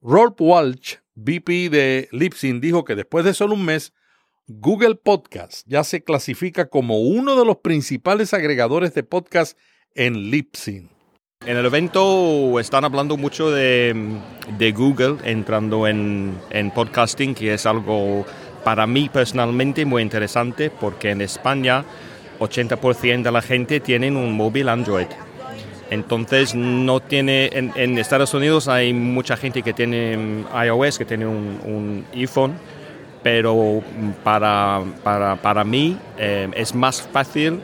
Rolf 0.00 0.34
Walsh, 0.38 0.96
VP 1.14 1.70
de 1.70 2.08
Lipsyn, 2.12 2.60
dijo 2.60 2.84
que 2.84 2.94
después 2.94 3.24
de 3.24 3.34
solo 3.34 3.54
un 3.54 3.64
mes, 3.64 3.92
Google 4.46 4.96
Podcast 4.96 5.66
ya 5.66 5.82
se 5.82 6.04
clasifica 6.04 6.68
como 6.68 7.00
uno 7.00 7.36
de 7.36 7.44
los 7.44 7.56
principales 7.58 8.32
agregadores 8.34 8.94
de 8.94 9.02
podcast 9.02 9.58
en 9.94 10.30
Lipsyn. 10.30 10.90
En 11.44 11.56
el 11.56 11.66
evento 11.66 12.58
están 12.60 12.84
hablando 12.84 13.16
mucho 13.16 13.50
de, 13.50 13.94
Google 14.74 15.16
entrando 15.24 15.86
en, 15.86 16.38
en 16.50 16.70
podcasting, 16.70 17.34
que 17.34 17.54
es 17.54 17.66
algo 17.66 18.24
para 18.64 18.86
mí 18.86 19.08
personalmente 19.08 19.84
muy 19.84 20.02
interesante 20.02 20.70
porque 20.70 21.10
en 21.10 21.20
España 21.20 21.84
80% 22.38 23.22
de 23.22 23.32
la 23.32 23.42
gente 23.42 23.80
tiene 23.80 24.10
un 24.10 24.32
móvil 24.32 24.68
Android. 24.68 25.06
Entonces 25.90 26.54
no 26.54 27.00
tiene, 27.00 27.50
en, 27.52 27.98
Estados 27.98 28.34
Unidos 28.34 28.66
hay 28.66 28.92
mucha 28.92 29.36
gente 29.36 29.62
que 29.62 29.72
tiene 29.72 30.44
iOS, 30.64 30.98
que 30.98 31.04
tiene 31.04 31.26
un, 31.26 32.04
iPhone, 32.12 32.54
pero 33.22 33.82
para, 34.24 34.82
para, 35.04 35.36
para 35.36 35.64
mí 35.64 35.96
eh, 36.18 36.48
es 36.54 36.74
más 36.74 37.02
fácil 37.02 37.60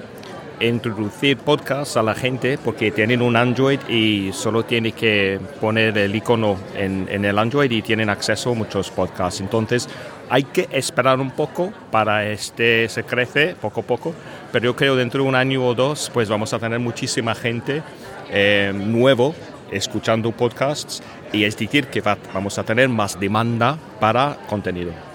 introducir 0.60 1.38
podcasts 1.38 1.96
a 1.96 2.02
la 2.02 2.14
gente 2.14 2.58
porque 2.58 2.92
tienen 2.92 3.22
un 3.22 3.36
Android 3.36 3.80
y 3.88 4.30
solo 4.32 4.64
tienen 4.64 4.92
que 4.92 5.40
poner 5.60 5.98
el 5.98 6.14
icono 6.14 6.56
en, 6.76 7.08
en, 7.10 7.24
el 7.24 7.38
Android 7.38 7.70
y 7.70 7.82
tienen 7.82 8.08
acceso 8.08 8.52
a 8.52 8.54
muchos 8.54 8.90
podcasts. 8.90 9.40
Entonces 9.40 9.88
hay 10.32 10.44
que 10.44 10.66
esperar 10.72 11.20
un 11.20 11.30
poco 11.30 11.74
para 11.90 12.26
este 12.26 12.88
se 12.88 13.04
crece 13.04 13.54
poco 13.54 13.82
a 13.82 13.84
poco, 13.84 14.14
pero 14.50 14.64
yo 14.64 14.74
creo 14.74 14.96
dentro 14.96 15.22
de 15.22 15.28
un 15.28 15.34
año 15.34 15.62
o 15.62 15.74
dos 15.74 16.10
pues 16.14 16.30
vamos 16.30 16.54
a 16.54 16.58
tener 16.58 16.78
muchísima 16.78 17.34
gente 17.34 17.82
eh, 18.30 18.72
nuevo 18.74 19.34
escuchando 19.70 20.32
podcasts 20.32 21.02
y 21.34 21.44
es 21.44 21.58
decir 21.58 21.88
que 21.88 22.00
vamos 22.32 22.58
a 22.58 22.64
tener 22.64 22.88
más 22.88 23.20
demanda 23.20 23.76
para 24.00 24.38
contenido 24.48 25.11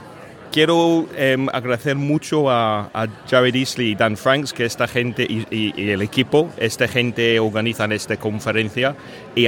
quiero 0.58 1.06
em, 1.16 1.48
agradecer 1.54 1.96
mucho 1.96 2.50
a, 2.50 2.90
Jared 3.30 3.56
Easley 3.56 3.92
y 3.92 3.96
Dan 3.96 4.18
Franks, 4.18 4.54
que 4.54 4.66
esta 4.66 4.88
gente 4.88 5.24
y, 5.30 5.92
el 5.92 6.02
equipo, 6.02 6.50
esta 6.58 6.88
gente 6.88 7.40
organizan 7.40 7.92
esta 7.92 8.18
conferencia 8.18 8.96
y, 9.36 9.46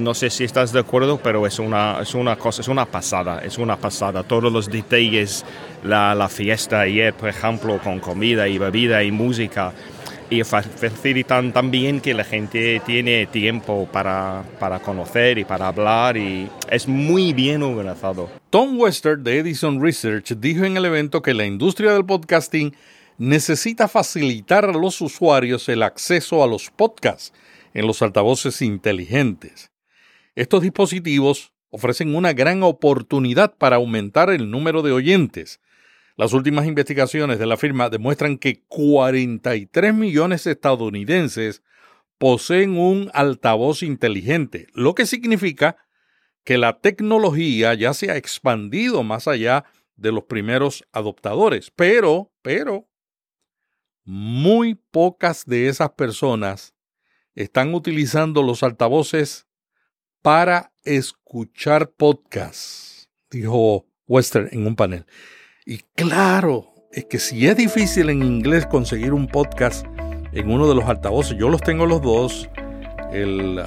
no 0.00 0.12
sé 0.12 0.28
si 0.28 0.44
estás 0.44 0.70
de 0.74 0.80
acuerdo, 0.80 1.18
pero 1.22 1.46
es 1.46 1.58
una, 1.58 2.00
es 2.02 2.14
una 2.14 2.36
cosa, 2.36 2.60
es 2.60 2.68
una 2.68 2.84
pasada, 2.84 3.40
es 3.42 3.56
una 3.56 3.78
pasada. 3.78 4.22
Todos 4.22 4.52
los 4.52 4.68
detalles, 4.68 5.46
la, 5.82 6.28
fiesta 6.28 6.80
ayer, 6.80 7.14
por 7.14 7.30
ejemplo, 7.30 7.78
con 7.78 7.98
comida 7.98 8.46
y 8.46 8.58
bebida 8.58 9.02
y 9.02 9.10
música 9.10 9.72
y 10.28 10.44
facilitan 10.44 11.54
también 11.54 12.02
que 12.02 12.12
la 12.12 12.24
gente 12.24 12.82
tiene 12.84 13.24
tiempo 13.28 13.88
para, 13.90 14.42
para, 14.58 14.78
conocer 14.80 15.38
y 15.38 15.44
para 15.44 15.68
hablar 15.68 16.18
y 16.18 16.50
es 16.70 16.86
muy 16.86 17.32
bien 17.32 17.62
organizado. 17.62 18.39
Tom 18.50 18.80
Wester 18.80 19.16
de 19.18 19.38
Edison 19.38 19.80
Research 19.80 20.32
dijo 20.36 20.64
en 20.64 20.76
el 20.76 20.84
evento 20.84 21.22
que 21.22 21.34
la 21.34 21.46
industria 21.46 21.92
del 21.92 22.04
podcasting 22.04 22.74
necesita 23.16 23.86
facilitar 23.86 24.64
a 24.64 24.72
los 24.72 25.00
usuarios 25.00 25.68
el 25.68 25.82
acceso 25.82 26.42
a 26.42 26.48
los 26.48 26.70
podcasts 26.70 27.32
en 27.74 27.86
los 27.86 28.02
altavoces 28.02 28.60
inteligentes. 28.60 29.70
Estos 30.34 30.62
dispositivos 30.62 31.52
ofrecen 31.70 32.14
una 32.16 32.32
gran 32.32 32.62
oportunidad 32.62 33.54
para 33.56 33.76
aumentar 33.76 34.30
el 34.30 34.50
número 34.50 34.82
de 34.82 34.92
oyentes, 34.92 35.60
las 36.20 36.34
últimas 36.34 36.66
investigaciones 36.66 37.38
de 37.38 37.46
la 37.46 37.56
firma 37.56 37.88
demuestran 37.88 38.36
que 38.36 38.62
43 38.68 39.94
millones 39.94 40.44
de 40.44 40.52
estadounidenses 40.52 41.62
poseen 42.18 42.76
un 42.76 43.10
altavoz 43.14 43.82
inteligente, 43.82 44.66
lo 44.74 44.94
que 44.94 45.06
significa 45.06 45.78
que 46.50 46.58
la 46.58 46.80
tecnología 46.80 47.74
ya 47.74 47.94
se 47.94 48.10
ha 48.10 48.16
expandido 48.16 49.04
más 49.04 49.28
allá 49.28 49.66
de 49.94 50.10
los 50.10 50.24
primeros 50.24 50.84
adoptadores. 50.90 51.70
Pero, 51.70 52.32
pero, 52.42 52.88
muy 54.02 54.74
pocas 54.74 55.46
de 55.46 55.68
esas 55.68 55.90
personas 55.90 56.74
están 57.36 57.72
utilizando 57.72 58.42
los 58.42 58.64
altavoces 58.64 59.46
para 60.22 60.72
escuchar 60.82 61.92
podcasts, 61.92 63.08
dijo 63.30 63.86
Wester 64.08 64.48
en 64.50 64.66
un 64.66 64.74
panel. 64.74 65.06
Y 65.64 65.78
claro, 65.94 66.74
es 66.90 67.04
que 67.04 67.20
si 67.20 67.46
es 67.46 67.56
difícil 67.56 68.10
en 68.10 68.24
inglés 68.24 68.66
conseguir 68.66 69.12
un 69.12 69.28
podcast 69.28 69.86
en 70.32 70.50
uno 70.50 70.68
de 70.68 70.74
los 70.74 70.86
altavoces, 70.86 71.38
yo 71.38 71.48
los 71.48 71.60
tengo 71.60 71.86
los 71.86 72.02
dos, 72.02 72.50
el 73.12 73.62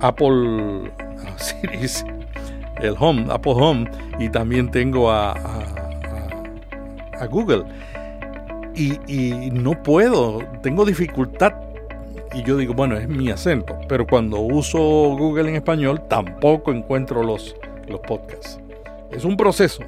Apple 0.00 0.90
El 2.80 2.96
Home, 2.98 3.26
Apple 3.30 3.52
Home, 3.54 3.90
y 4.18 4.28
también 4.28 4.70
tengo 4.70 5.10
a, 5.10 5.32
a, 7.18 7.26
Google. 7.26 7.64
Y, 8.74 8.98
y, 9.06 9.50
no 9.50 9.80
puedo, 9.82 10.40
tengo 10.62 10.84
dificultad. 10.84 11.52
Y 12.34 12.42
yo 12.42 12.56
digo, 12.56 12.74
bueno, 12.74 12.96
es 12.96 13.08
mi 13.08 13.30
acento. 13.30 13.78
Pero 13.88 14.06
cuando 14.06 14.40
uso 14.40 14.78
Google 14.78 15.50
en 15.50 15.56
español, 15.56 16.02
tampoco 16.08 16.72
encuentro 16.72 17.22
los, 17.22 17.54
los 17.86 18.00
podcasts. 18.00 18.58
Es 19.12 19.24
un 19.24 19.36
proceso, 19.36 19.84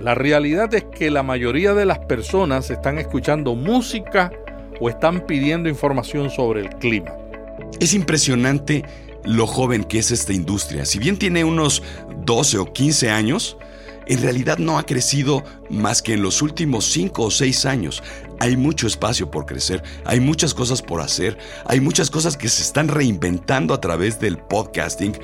la 0.00 0.14
realidad 0.14 0.72
es 0.72 0.84
que 0.84 1.10
la 1.10 1.22
mayoría 1.22 1.74
de 1.74 1.84
las 1.84 1.98
personas 1.98 2.70
están 2.70 2.98
escuchando 2.98 3.54
música 3.54 4.32
o 4.80 4.88
están 4.88 5.26
pidiendo 5.26 5.68
información 5.68 6.30
sobre 6.30 6.60
el 6.60 6.70
clima. 6.70 7.12
Es 7.80 7.92
impresionante 7.92 8.82
lo 9.24 9.46
joven 9.46 9.84
que 9.84 9.98
es 9.98 10.10
esta 10.10 10.32
industria. 10.32 10.84
Si 10.84 10.98
bien 10.98 11.18
tiene 11.18 11.44
unos 11.44 11.82
12 12.24 12.58
o 12.58 12.72
15 12.72 13.10
años, 13.10 13.56
en 14.10 14.22
realidad 14.22 14.58
no 14.58 14.76
ha 14.76 14.86
crecido 14.86 15.44
más 15.68 16.02
que 16.02 16.14
en 16.14 16.22
los 16.22 16.42
últimos 16.42 16.84
5 16.86 17.22
o 17.22 17.30
6 17.30 17.64
años. 17.66 18.02
Hay 18.40 18.56
mucho 18.56 18.86
espacio 18.86 19.30
por 19.30 19.46
crecer, 19.46 19.84
hay 20.04 20.18
muchas 20.18 20.52
cosas 20.52 20.82
por 20.82 21.00
hacer, 21.00 21.38
hay 21.66 21.80
muchas 21.80 22.10
cosas 22.10 22.36
que 22.36 22.48
se 22.48 22.62
están 22.62 22.88
reinventando 22.88 23.72
a 23.72 23.80
través 23.80 24.18
del 24.18 24.38
podcasting 24.38 25.16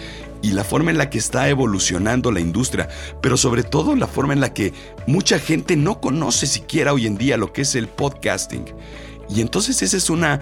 y 0.42 0.52
la 0.52 0.62
forma 0.62 0.92
en 0.92 0.98
la 0.98 1.10
que 1.10 1.18
está 1.18 1.48
evolucionando 1.48 2.30
la 2.30 2.38
industria, 2.38 2.88
pero 3.20 3.36
sobre 3.36 3.64
todo 3.64 3.96
la 3.96 4.06
forma 4.06 4.34
en 4.34 4.40
la 4.40 4.54
que 4.54 4.72
mucha 5.08 5.40
gente 5.40 5.76
no 5.76 6.00
conoce 6.00 6.46
siquiera 6.46 6.92
hoy 6.92 7.06
en 7.06 7.16
día 7.16 7.36
lo 7.36 7.52
que 7.52 7.62
es 7.62 7.74
el 7.74 7.88
podcasting. 7.88 8.66
Y 9.28 9.40
entonces 9.40 9.82
esa 9.82 9.96
es 9.96 10.10
una 10.10 10.40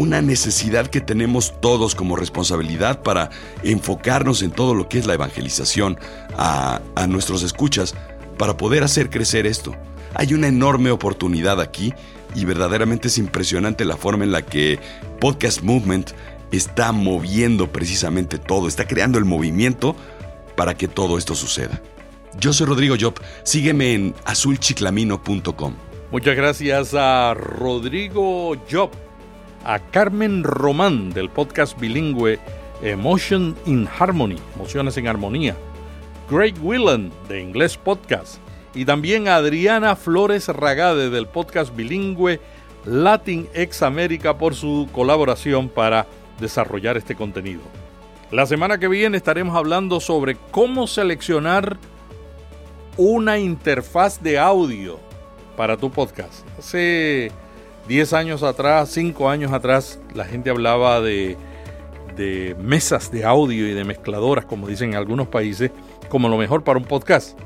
una 0.00 0.22
necesidad 0.22 0.86
que 0.86 1.02
tenemos 1.02 1.60
todos 1.60 1.94
como 1.94 2.16
responsabilidad 2.16 3.02
para 3.02 3.28
enfocarnos 3.62 4.40
en 4.42 4.50
todo 4.50 4.74
lo 4.74 4.88
que 4.88 4.98
es 4.98 5.06
la 5.06 5.12
evangelización 5.12 5.98
a, 6.38 6.80
nuestros 7.06 7.42
escuchas 7.42 7.94
para 8.38 8.56
poder 8.56 8.82
hacer 8.82 9.10
crecer 9.10 9.46
esto. 9.46 9.76
Hay 10.14 10.32
una 10.32 10.48
enorme 10.48 10.90
oportunidad 10.90 11.60
aquí 11.60 11.92
y 12.34 12.46
verdaderamente 12.46 13.08
es 13.08 13.18
impresionante 13.18 13.84
la 13.84 13.98
forma 13.98 14.24
en 14.24 14.32
la 14.32 14.40
que 14.40 14.80
Podcast 15.20 15.60
Movement 15.62 16.12
está 16.50 16.92
moviendo 16.92 17.70
precisamente 17.70 18.38
todo, 18.38 18.68
está 18.68 18.86
creando 18.86 19.18
el 19.18 19.26
movimiento 19.26 19.94
para 20.56 20.74
que 20.74 20.88
todo 20.88 21.18
esto 21.18 21.34
suceda. 21.34 21.82
Yo 22.38 22.54
soy 22.54 22.66
Rodrigo 22.66 22.96
Job, 22.98 23.20
sígueme 23.42 23.92
en 23.92 24.14
azulchiclamino.com. 24.24 25.74
Muchas 26.10 26.36
gracias 26.36 26.94
a 26.94 27.34
Rodrigo 27.34 28.56
Job 28.70 28.90
a 29.64 29.78
Carmen 29.78 30.44
Román 30.44 31.10
del 31.10 31.28
podcast 31.28 31.78
bilingüe 31.78 32.38
Emotion 32.82 33.56
in 33.66 33.88
Harmony, 33.98 34.36
Emociones 34.54 34.96
en 34.96 35.06
Armonía, 35.06 35.56
Greg 36.30 36.54
Willan 36.62 37.10
de 37.28 37.40
Inglés 37.40 37.76
Podcast 37.76 38.38
y 38.74 38.84
también 38.84 39.28
a 39.28 39.36
Adriana 39.36 39.96
Flores 39.96 40.48
Ragade 40.48 41.10
del 41.10 41.26
podcast 41.26 41.74
bilingüe 41.74 42.40
Latin 42.84 43.48
Ex 43.52 43.82
América 43.82 44.38
por 44.38 44.54
su 44.54 44.88
colaboración 44.92 45.68
para 45.68 46.06
desarrollar 46.38 46.96
este 46.96 47.14
contenido. 47.14 47.60
La 48.30 48.46
semana 48.46 48.78
que 48.78 48.88
viene 48.88 49.16
estaremos 49.16 49.56
hablando 49.56 50.00
sobre 50.00 50.36
cómo 50.50 50.86
seleccionar 50.86 51.78
una 52.96 53.38
interfaz 53.38 54.22
de 54.22 54.38
audio 54.38 54.98
para 55.56 55.76
tu 55.76 55.90
podcast. 55.90 56.46
Hace 56.58 57.32
10 57.90 58.12
años 58.12 58.44
atrás, 58.44 58.88
5 58.90 59.28
años 59.28 59.52
atrás, 59.52 59.98
la 60.14 60.24
gente 60.24 60.48
hablaba 60.48 61.00
de, 61.00 61.36
mesas 62.60 63.10
de 63.10 63.24
audio 63.24 63.66
y 63.68 63.72
de 63.72 63.82
mezcladoras, 63.82 64.44
como 64.44 64.68
dicen 64.68 64.90
en 64.90 64.94
algunos 64.94 65.26
países, 65.26 65.72
como 66.08 66.28
lo 66.28 66.36
mejor 66.36 66.62
para 66.62 66.78
un 66.78 66.84
podcast. 66.84 67.36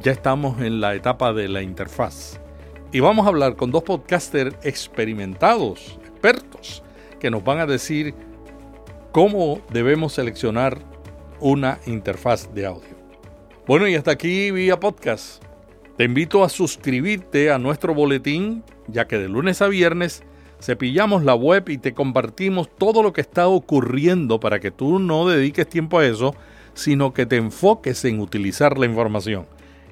Ya 0.00 0.12
estamos 0.12 0.58
en 0.62 0.80
la 0.80 0.94
etapa 0.94 1.34
de 1.34 1.48
la 1.48 1.60
interfaz. 1.60 2.40
Y 2.92 3.00
vamos 3.00 3.26
a 3.26 3.28
hablar 3.28 3.56
con 3.56 3.70
dos 3.70 3.82
podcasters 3.82 4.56
experimentados, 4.62 5.98
expertos, 6.00 6.82
que 7.20 7.30
nos 7.30 7.44
van 7.44 7.58
a 7.58 7.66
decir 7.66 8.14
cómo 9.12 9.60
debemos 9.70 10.14
seleccionar 10.14 10.78
una 11.40 11.78
interfaz 11.84 12.54
de 12.54 12.64
audio. 12.64 12.96
Bueno, 13.66 13.86
y 13.86 13.96
hasta 13.96 14.12
aquí 14.12 14.50
vía 14.50 14.80
podcast. 14.80 15.44
Te 15.98 16.04
invito 16.04 16.42
a 16.42 16.48
suscribirte 16.48 17.50
a 17.50 17.58
nuestro 17.58 17.92
boletín, 17.94 18.64
ya 18.88 19.06
que 19.06 19.18
de 19.18 19.28
lunes 19.28 19.62
a 19.62 19.68
viernes 19.68 20.22
cepillamos 20.60 21.24
la 21.24 21.34
web 21.34 21.68
y 21.68 21.78
te 21.78 21.94
compartimos 21.94 22.74
todo 22.76 23.02
lo 23.02 23.12
que 23.12 23.20
está 23.20 23.48
ocurriendo 23.48 24.40
para 24.40 24.60
que 24.60 24.70
tú 24.70 24.98
no 24.98 25.28
dediques 25.28 25.68
tiempo 25.68 25.98
a 25.98 26.06
eso, 26.06 26.34
sino 26.74 27.12
que 27.12 27.26
te 27.26 27.36
enfoques 27.36 28.04
en 28.04 28.20
utilizar 28.20 28.78
la 28.78 28.86
información. 28.86 29.46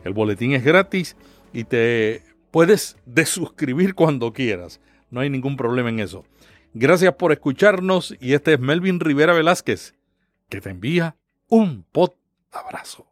El 0.04 0.14
boletín 0.14 0.52
es 0.52 0.64
gratis 0.64 1.16
y 1.52 1.64
te 1.64 2.22
puedes 2.50 2.96
desuscribir 3.06 3.94
cuando 3.94 4.32
quieras. 4.32 4.80
No 5.10 5.20
hay 5.20 5.30
ningún 5.30 5.56
problema 5.56 5.90
en 5.90 6.00
eso. 6.00 6.24
Gracias 6.74 7.14
por 7.14 7.32
escucharnos 7.32 8.16
y 8.18 8.32
este 8.32 8.54
es 8.54 8.60
Melvin 8.60 8.98
Rivera 8.98 9.34
Velázquez, 9.34 9.94
que 10.48 10.62
te 10.62 10.70
envía 10.70 11.16
un 11.48 11.84
pot 11.92 12.16
abrazo. 12.50 13.11